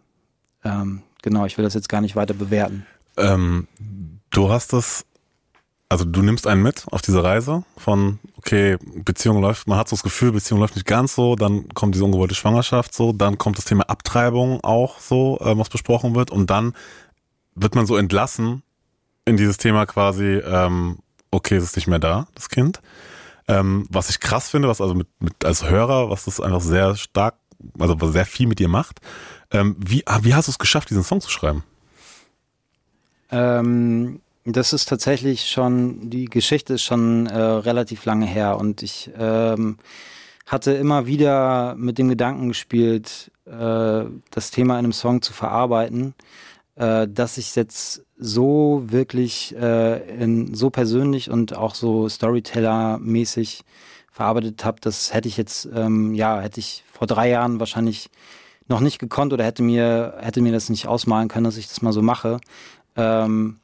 ähm, 0.64 1.02
genau, 1.22 1.46
ich 1.46 1.56
will 1.58 1.64
das 1.64 1.74
jetzt 1.74 1.88
gar 1.88 2.00
nicht 2.00 2.16
weiter 2.16 2.34
bewerten. 2.34 2.86
Ähm, 3.16 3.68
du 4.30 4.50
hast 4.50 4.72
das, 4.72 5.04
also 5.88 6.04
du 6.04 6.22
nimmst 6.22 6.46
einen 6.46 6.62
mit 6.62 6.86
auf 6.90 7.02
diese 7.02 7.22
Reise 7.22 7.64
von, 7.76 8.18
okay, 8.36 8.76
Beziehung 8.96 9.40
läuft, 9.40 9.66
man 9.68 9.78
hat 9.78 9.88
so 9.88 9.96
das 9.96 10.02
Gefühl, 10.02 10.32
Beziehung 10.32 10.60
läuft 10.60 10.74
nicht 10.74 10.86
ganz 10.86 11.14
so, 11.14 11.36
dann 11.36 11.68
kommt 11.74 11.94
diese 11.94 12.04
ungewollte 12.04 12.34
Schwangerschaft 12.34 12.94
so, 12.94 13.12
dann 13.12 13.38
kommt 13.38 13.58
das 13.58 13.64
Thema 13.64 13.84
Abtreibung 13.88 14.62
auch 14.62 14.98
so, 14.98 15.38
ähm, 15.42 15.58
was 15.58 15.68
besprochen 15.68 16.14
wird 16.14 16.30
und 16.30 16.50
dann 16.50 16.74
wird 17.54 17.74
man 17.74 17.86
so 17.86 17.96
entlassen 17.96 18.62
in 19.24 19.36
dieses 19.36 19.56
Thema 19.56 19.86
quasi, 19.86 20.40
ähm, 20.44 20.98
okay, 21.30 21.56
es 21.56 21.64
ist 21.64 21.76
nicht 21.76 21.86
mehr 21.86 21.98
da, 21.98 22.26
das 22.34 22.48
Kind. 22.48 22.80
Ähm, 23.46 23.86
was 23.90 24.10
ich 24.10 24.20
krass 24.20 24.48
finde, 24.48 24.68
was 24.68 24.80
also 24.80 24.94
mit, 24.94 25.08
mit 25.20 25.44
als 25.44 25.68
Hörer, 25.68 26.10
was 26.10 26.24
das 26.24 26.40
einfach 26.40 26.60
sehr 26.60 26.96
stark, 26.96 27.34
also 27.78 28.00
was 28.00 28.12
sehr 28.12 28.26
viel 28.26 28.46
mit 28.46 28.58
dir 28.58 28.68
macht. 28.68 29.00
Ähm, 29.50 29.76
wie, 29.78 30.06
ah, 30.06 30.20
wie 30.22 30.34
hast 30.34 30.48
du 30.48 30.52
es 30.52 30.58
geschafft, 30.58 30.90
diesen 30.90 31.04
Song 31.04 31.20
zu 31.20 31.30
schreiben? 31.30 31.62
Ähm, 33.30 34.20
das 34.44 34.72
ist 34.72 34.88
tatsächlich 34.88 35.50
schon, 35.50 36.10
die 36.10 36.26
Geschichte 36.26 36.74
ist 36.74 36.82
schon 36.82 37.26
äh, 37.26 37.38
relativ 37.38 38.04
lange 38.04 38.26
her 38.26 38.58
und 38.58 38.82
ich 38.82 39.10
ähm, 39.18 39.78
hatte 40.46 40.72
immer 40.72 41.06
wieder 41.06 41.74
mit 41.76 41.98
dem 41.98 42.08
Gedanken 42.08 42.48
gespielt, 42.48 43.30
äh, 43.46 44.04
das 44.30 44.50
Thema 44.50 44.74
in 44.74 44.84
einem 44.84 44.92
Song 44.92 45.22
zu 45.22 45.32
verarbeiten, 45.32 46.14
äh, 46.76 47.06
dass 47.08 47.38
ich 47.38 47.48
es 47.48 47.54
jetzt 47.54 48.04
so 48.16 48.82
wirklich 48.86 49.54
äh, 49.56 50.22
in, 50.22 50.54
so 50.54 50.70
persönlich 50.70 51.30
und 51.30 51.56
auch 51.56 51.74
so 51.74 52.08
Storyteller-mäßig 52.08 53.62
verarbeitet 54.10 54.64
habe, 54.64 54.80
das 54.80 55.12
hätte 55.12 55.28
ich 55.28 55.36
jetzt, 55.36 55.68
ähm, 55.74 56.14
ja, 56.14 56.40
hätte 56.40 56.60
ich 56.60 56.84
vor 56.90 57.06
drei 57.06 57.28
Jahren 57.28 57.58
wahrscheinlich 57.58 58.10
noch 58.68 58.80
nicht 58.80 58.98
gekonnt 58.98 59.32
oder 59.32 59.44
hätte 59.44 59.62
mir, 59.62 60.14
hätte 60.20 60.40
mir 60.40 60.52
das 60.52 60.70
nicht 60.70 60.86
ausmalen 60.86 61.28
können, 61.28 61.44
dass 61.44 61.56
ich 61.56 61.68
das 61.68 61.82
mal 61.82 61.92
so 61.92 62.02
mache. 62.02 62.38
Ähm, 62.96 63.58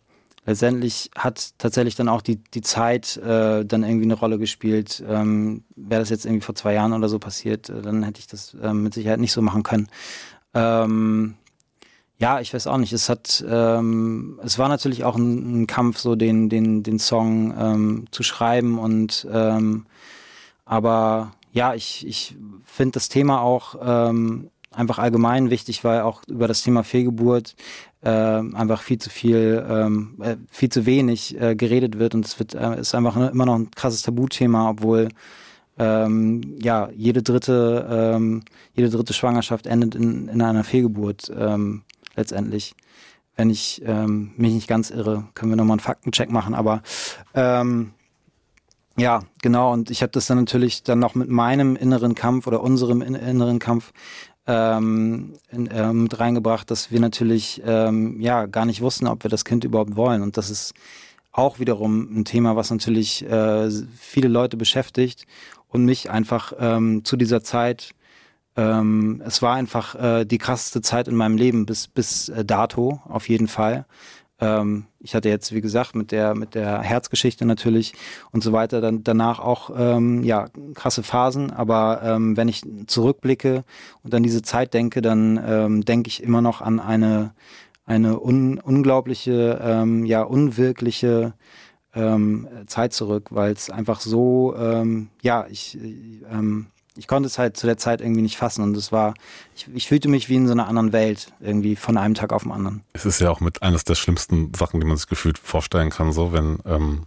letztendlich 0.44 1.10
hat 1.16 1.52
tatsächlich 1.58 1.94
dann 1.94 2.08
auch 2.08 2.22
die, 2.22 2.36
die 2.36 2.62
Zeit 2.62 3.16
äh, 3.16 3.64
dann 3.64 3.84
irgendwie 3.84 4.04
eine 4.04 4.14
Rolle 4.14 4.38
gespielt. 4.38 5.02
Ähm, 5.06 5.64
Wäre 5.76 6.00
das 6.00 6.10
jetzt 6.10 6.26
irgendwie 6.26 6.44
vor 6.44 6.54
zwei 6.54 6.74
Jahren 6.74 6.92
oder 6.92 7.08
so 7.08 7.18
passiert, 7.18 7.70
äh, 7.70 7.80
dann 7.80 8.02
hätte 8.02 8.20
ich 8.20 8.26
das 8.26 8.54
äh, 8.54 8.74
mit 8.74 8.94
Sicherheit 8.94 9.20
nicht 9.20 9.32
so 9.32 9.42
machen 9.42 9.62
können. 9.62 9.88
Ähm, 10.52 11.36
ja, 12.20 12.38
ich 12.40 12.52
weiß 12.52 12.66
auch 12.66 12.76
nicht. 12.76 12.92
Es 12.92 13.08
hat, 13.08 13.42
ähm, 13.48 14.38
es 14.44 14.58
war 14.58 14.68
natürlich 14.68 15.04
auch 15.04 15.16
ein, 15.16 15.62
ein, 15.62 15.66
Kampf, 15.66 15.98
so 15.98 16.16
den, 16.16 16.50
den, 16.50 16.82
den 16.82 16.98
Song 16.98 17.54
ähm, 17.58 18.04
zu 18.10 18.22
schreiben 18.22 18.78
und 18.78 19.26
ähm, 19.32 19.86
aber 20.66 21.32
ja, 21.52 21.74
ich, 21.74 22.06
ich 22.06 22.36
finde 22.64 22.92
das 22.92 23.08
Thema 23.08 23.40
auch 23.40 23.74
ähm, 23.82 24.50
einfach 24.70 24.98
allgemein 24.98 25.50
wichtig, 25.50 25.82
weil 25.82 26.02
auch 26.02 26.22
über 26.28 26.46
das 26.46 26.62
Thema 26.62 26.84
Fehlgeburt 26.84 27.56
äh, 28.02 28.10
einfach 28.10 28.82
viel 28.82 28.98
zu 28.98 29.08
viel, 29.08 29.66
ähm, 29.68 30.16
äh, 30.22 30.36
viel 30.50 30.68
zu 30.68 30.84
wenig 30.84 31.40
äh, 31.40 31.56
geredet 31.56 31.98
wird 31.98 32.14
und 32.14 32.26
es 32.26 32.38
wird 32.38 32.54
äh, 32.54 32.80
ist 32.80 32.94
einfach 32.94 33.16
immer 33.16 33.46
noch 33.46 33.56
ein 33.56 33.70
krasses 33.70 34.02
Tabuthema, 34.02 34.68
obwohl 34.70 35.08
ähm, 35.78 36.56
ja 36.60 36.90
jede 36.94 37.22
dritte 37.22 37.88
ähm, 37.90 38.42
jede 38.74 38.90
dritte 38.90 39.14
Schwangerschaft 39.14 39.66
endet 39.66 39.94
in, 39.94 40.28
in 40.28 40.42
einer 40.42 40.64
Fehlgeburt 40.64 41.32
ähm, 41.34 41.82
letztendlich. 42.16 42.74
Wenn 43.36 43.50
ich 43.50 43.80
ähm, 43.84 44.32
mich 44.36 44.52
nicht 44.52 44.68
ganz 44.68 44.90
irre, 44.90 45.28
können 45.34 45.52
wir 45.52 45.56
nochmal 45.56 45.74
einen 45.74 45.80
Faktencheck 45.80 46.30
machen, 46.30 46.54
aber 46.54 46.82
ähm, 47.34 47.92
ja, 48.96 49.22
genau. 49.40 49.72
Und 49.72 49.90
ich 49.90 50.02
habe 50.02 50.12
das 50.12 50.26
dann 50.26 50.38
natürlich 50.38 50.82
dann 50.82 50.98
noch 50.98 51.14
mit 51.14 51.30
meinem 51.30 51.76
inneren 51.76 52.14
Kampf 52.14 52.46
oder 52.46 52.62
unserem 52.62 53.00
inneren 53.00 53.58
Kampf 53.58 53.92
ähm, 54.46 55.34
in, 55.50 55.68
äh, 55.68 55.92
mit 55.92 56.18
reingebracht, 56.18 56.70
dass 56.70 56.90
wir 56.90 57.00
natürlich 57.00 57.62
ähm, 57.64 58.20
ja 58.20 58.46
gar 58.46 58.66
nicht 58.66 58.80
wussten, 58.80 59.06
ob 59.06 59.22
wir 59.24 59.30
das 59.30 59.44
Kind 59.44 59.64
überhaupt 59.64 59.96
wollen. 59.96 60.22
Und 60.22 60.36
das 60.36 60.50
ist 60.50 60.74
auch 61.32 61.58
wiederum 61.58 62.08
ein 62.14 62.24
Thema, 62.24 62.56
was 62.56 62.70
natürlich 62.70 63.24
äh, 63.24 63.70
viele 63.96 64.28
Leute 64.28 64.56
beschäftigt 64.56 65.26
und 65.68 65.84
mich 65.84 66.10
einfach 66.10 66.52
ähm, 66.58 67.04
zu 67.04 67.16
dieser 67.16 67.42
Zeit 67.42 67.94
ähm, 68.56 69.22
es 69.24 69.42
war 69.42 69.54
einfach 69.54 69.94
äh, 69.94 70.24
die 70.24 70.38
krasseste 70.38 70.80
Zeit 70.80 71.08
in 71.08 71.14
meinem 71.14 71.36
Leben 71.36 71.66
bis 71.66 71.88
bis 71.88 72.28
äh, 72.28 72.44
dato 72.44 73.00
auf 73.08 73.28
jeden 73.28 73.48
Fall. 73.48 73.86
Ähm, 74.40 74.86
ich 75.00 75.14
hatte 75.14 75.28
jetzt, 75.28 75.52
wie 75.54 75.60
gesagt, 75.60 75.94
mit 75.94 76.12
der, 76.12 76.34
mit 76.34 76.54
der 76.54 76.80
Herzgeschichte 76.80 77.44
natürlich 77.44 77.94
und 78.32 78.42
so 78.42 78.52
weiter, 78.52 78.80
dann 78.80 79.04
danach 79.04 79.38
auch 79.38 79.70
ähm, 79.76 80.22
ja, 80.24 80.46
krasse 80.74 81.02
Phasen. 81.02 81.50
Aber 81.50 82.00
ähm, 82.02 82.36
wenn 82.36 82.48
ich 82.48 82.62
zurückblicke 82.86 83.64
und 84.02 84.14
an 84.14 84.22
diese 84.22 84.42
Zeit 84.42 84.74
denke, 84.74 85.02
dann 85.02 85.40
ähm, 85.44 85.84
denke 85.84 86.08
ich 86.08 86.22
immer 86.22 86.42
noch 86.42 86.60
an 86.60 86.80
eine, 86.80 87.32
eine 87.86 88.20
un 88.20 88.58
unglaubliche, 88.58 89.60
ähm, 89.62 90.04
ja, 90.04 90.22
unwirkliche 90.22 91.34
ähm, 91.94 92.48
Zeit 92.66 92.92
zurück, 92.92 93.28
weil 93.30 93.52
es 93.52 93.68
einfach 93.70 94.00
so, 94.00 94.54
ähm, 94.56 95.08
ja, 95.22 95.46
ich 95.50 95.76
ähm, 96.30 96.66
ich 97.00 97.08
konnte 97.08 97.28
es 97.28 97.38
halt 97.38 97.56
zu 97.56 97.66
der 97.66 97.78
Zeit 97.78 98.02
irgendwie 98.02 98.20
nicht 98.20 98.36
fassen 98.36 98.62
und 98.62 98.76
es 98.76 98.92
war, 98.92 99.14
ich, 99.56 99.66
ich, 99.72 99.88
fühlte 99.88 100.06
mich 100.08 100.28
wie 100.28 100.34
in 100.34 100.46
so 100.46 100.52
einer 100.52 100.68
anderen 100.68 100.92
Welt, 100.92 101.32
irgendwie 101.40 101.74
von 101.74 101.96
einem 101.96 102.12
Tag 102.12 102.30
auf 102.30 102.42
den 102.42 102.52
anderen. 102.52 102.82
Es 102.92 103.06
ist 103.06 103.20
ja 103.20 103.30
auch 103.30 103.40
mit 103.40 103.62
eines 103.62 103.84
der 103.84 103.94
schlimmsten 103.94 104.52
Sachen, 104.52 104.80
die 104.80 104.86
man 104.86 104.98
sich 104.98 105.06
gefühlt 105.06 105.38
vorstellen 105.38 105.88
kann, 105.88 106.12
so 106.12 106.34
wenn 106.34 106.58
ähm, 106.66 107.06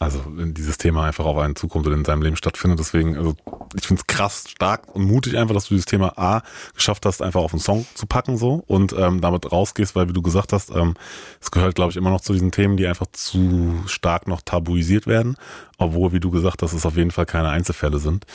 also 0.00 0.24
wenn 0.26 0.54
dieses 0.54 0.76
Thema 0.76 1.04
einfach 1.04 1.24
auf 1.24 1.38
einen 1.38 1.54
zukommt 1.54 1.86
oder 1.86 1.96
in 1.96 2.04
seinem 2.04 2.22
Leben 2.22 2.36
stattfindet. 2.36 2.80
Deswegen, 2.80 3.16
also 3.16 3.36
ich 3.76 3.86
finde 3.86 4.00
es 4.00 4.06
krass 4.06 4.44
stark 4.48 4.94
und 4.94 5.04
mutig 5.04 5.36
einfach, 5.36 5.54
dass 5.54 5.68
du 5.68 5.74
dieses 5.74 5.86
Thema 5.86 6.18
A 6.18 6.42
geschafft 6.74 7.06
hast, 7.06 7.22
einfach 7.22 7.40
auf 7.40 7.52
einen 7.52 7.60
Song 7.60 7.86
zu 7.94 8.06
packen 8.06 8.36
so 8.36 8.64
und 8.66 8.92
ähm, 8.92 9.20
damit 9.20 9.50
rausgehst, 9.52 9.94
weil 9.94 10.08
wie 10.08 10.12
du 10.12 10.22
gesagt 10.22 10.52
hast, 10.52 10.70
ähm, 10.70 10.94
es 11.40 11.50
gehört, 11.50 11.76
glaube 11.76 11.90
ich, 11.90 11.96
immer 11.96 12.10
noch 12.10 12.20
zu 12.20 12.32
diesen 12.32 12.50
Themen, 12.50 12.76
die 12.76 12.86
einfach 12.86 13.06
zu 13.12 13.82
stark 13.86 14.26
noch 14.26 14.42
tabuisiert 14.42 15.06
werden. 15.06 15.36
Obwohl, 15.76 16.12
wie 16.12 16.20
du 16.20 16.30
gesagt 16.30 16.62
hast, 16.62 16.72
es 16.72 16.86
auf 16.86 16.96
jeden 16.96 17.10
Fall 17.10 17.26
keine 17.26 17.48
Einzelfälle 17.48 17.98
sind, 17.98 18.26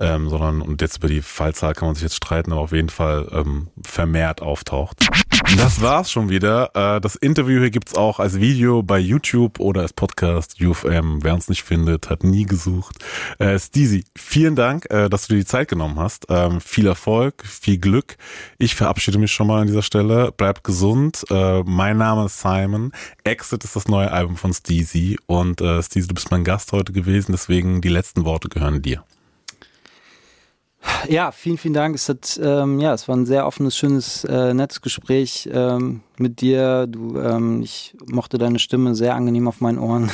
ähm, 0.00 0.30
sondern, 0.30 0.62
und 0.62 0.80
jetzt 0.80 0.98
über 0.98 1.08
die 1.08 1.20
Fallzahl 1.20 1.74
kann 1.74 1.88
man 1.88 1.94
sich 1.94 2.02
jetzt 2.02 2.16
streiten, 2.16 2.52
aber 2.52 2.62
auf 2.62 2.72
jeden 2.72 2.88
Fall 2.88 3.28
ähm, 3.32 3.68
vermehrt 3.84 4.40
auftaucht. 4.40 5.06
Das 5.58 5.80
war's 5.80 6.10
schon 6.10 6.28
wieder. 6.30 6.70
Äh, 6.74 7.00
das 7.00 7.16
Interview 7.16 7.60
hier 7.60 7.70
gibt's 7.70 7.94
auch 7.94 8.18
als 8.18 8.40
Video 8.40 8.82
bei 8.82 8.98
YouTube 8.98 9.60
oder 9.60 9.82
als 9.82 9.92
Podcast 9.92 10.60
UFM. 10.60 11.05
Wer 11.22 11.34
uns 11.34 11.48
nicht 11.48 11.62
findet, 11.62 12.10
hat 12.10 12.24
nie 12.24 12.44
gesucht. 12.44 12.96
Äh, 13.38 13.58
Steezy, 13.58 14.04
vielen 14.16 14.56
Dank, 14.56 14.86
äh, 14.90 15.08
dass 15.08 15.26
du 15.26 15.34
dir 15.34 15.40
die 15.40 15.46
Zeit 15.46 15.68
genommen 15.68 15.98
hast. 15.98 16.26
Ähm, 16.28 16.60
viel 16.60 16.86
Erfolg, 16.86 17.44
viel 17.46 17.78
Glück. 17.78 18.16
Ich 18.58 18.74
verabschiede 18.74 19.18
mich 19.18 19.32
schon 19.32 19.46
mal 19.46 19.60
an 19.60 19.66
dieser 19.66 19.82
Stelle. 19.82 20.32
Bleibt 20.32 20.64
gesund. 20.64 21.24
Mein 21.30 21.98
Name 21.98 22.26
ist 22.26 22.40
Simon. 22.40 22.92
Exit 23.24 23.64
ist 23.64 23.76
das 23.76 23.88
neue 23.88 24.10
Album 24.10 24.36
von 24.36 24.52
Steezy. 24.52 25.18
Und 25.26 25.60
Steezy, 25.60 26.08
du 26.08 26.14
bist 26.14 26.30
mein 26.30 26.44
Gast 26.44 26.72
heute 26.72 26.92
gewesen, 26.92 27.32
deswegen 27.32 27.80
die 27.80 27.88
letzten 27.88 28.24
Worte 28.24 28.48
gehören 28.48 28.82
dir. 28.82 29.04
Ja, 31.08 31.30
vielen, 31.30 31.58
vielen 31.58 31.74
Dank. 31.74 31.94
Es 31.94 32.08
hat, 32.08 32.40
ähm, 32.42 32.80
ja, 32.80 32.94
es 32.94 33.06
war 33.06 33.16
ein 33.16 33.26
sehr 33.26 33.46
offenes, 33.46 33.76
schönes, 33.76 34.24
äh, 34.24 34.54
nettes 34.54 34.80
Gespräch 34.80 35.46
ähm, 35.52 36.00
mit 36.18 36.40
dir. 36.40 36.86
Du, 36.88 37.18
ähm, 37.18 37.60
ich 37.62 37.94
mochte 38.06 38.38
deine 38.38 38.58
Stimme 38.58 38.94
sehr 38.94 39.14
angenehm 39.14 39.46
auf 39.46 39.60
meinen 39.60 39.78
Ohren. 39.78 40.10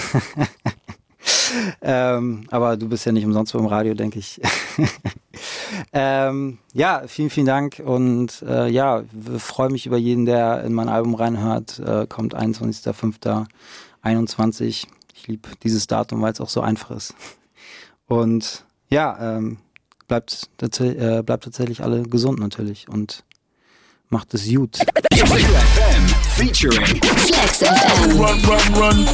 ähm, 1.83 2.47
aber 2.51 2.77
du 2.77 2.89
bist 2.89 3.07
ja 3.07 3.13
nicht 3.13 3.25
umsonst 3.25 3.53
beim 3.53 3.67
Radio, 3.67 3.95
denke 3.95 4.19
ich. 4.19 4.41
ähm, 5.93 6.59
ja, 6.73 7.05
vielen, 7.07 7.31
vielen 7.31 7.47
Dank 7.47 7.81
und 7.85 8.43
äh, 8.47 8.69
ja, 8.69 9.05
freue 9.39 9.71
mich 9.71 9.87
über 9.87 9.99
jeden, 9.99 10.27
der 10.27 10.65
in 10.65 10.75
mein 10.75 10.89
Album 10.89 11.15
reinhört. 11.15 11.79
Äh, 11.79 12.07
kommt 12.07 12.37
21.05.21. 12.37 14.87
Ich 15.15 15.27
liebe 15.27 15.49
dieses 15.63 15.87
Datum, 15.87 16.23
weil 16.23 16.33
es 16.33 16.41
auch 16.41 16.49
so 16.49 16.61
einfach 16.61 16.91
ist. 16.91 17.15
Und 18.07 18.65
ja, 18.91 19.37
ähm, 19.37 19.59
bleibt, 20.12 20.51
äh, 20.81 21.22
bleibt 21.22 21.44
tatsächlich 21.44 21.83
alle 21.83 22.03
gesund 22.03 22.38
natürlich 22.38 22.87
und 22.88 23.25
macht 24.11 24.35
es 24.35 24.46
gut. 24.46 24.79
featuring 26.37 27.01
Flex 27.01 27.59
FM. 27.59 28.18
Run, 28.18 28.44
run, 28.44 28.75
run. 28.75 29.09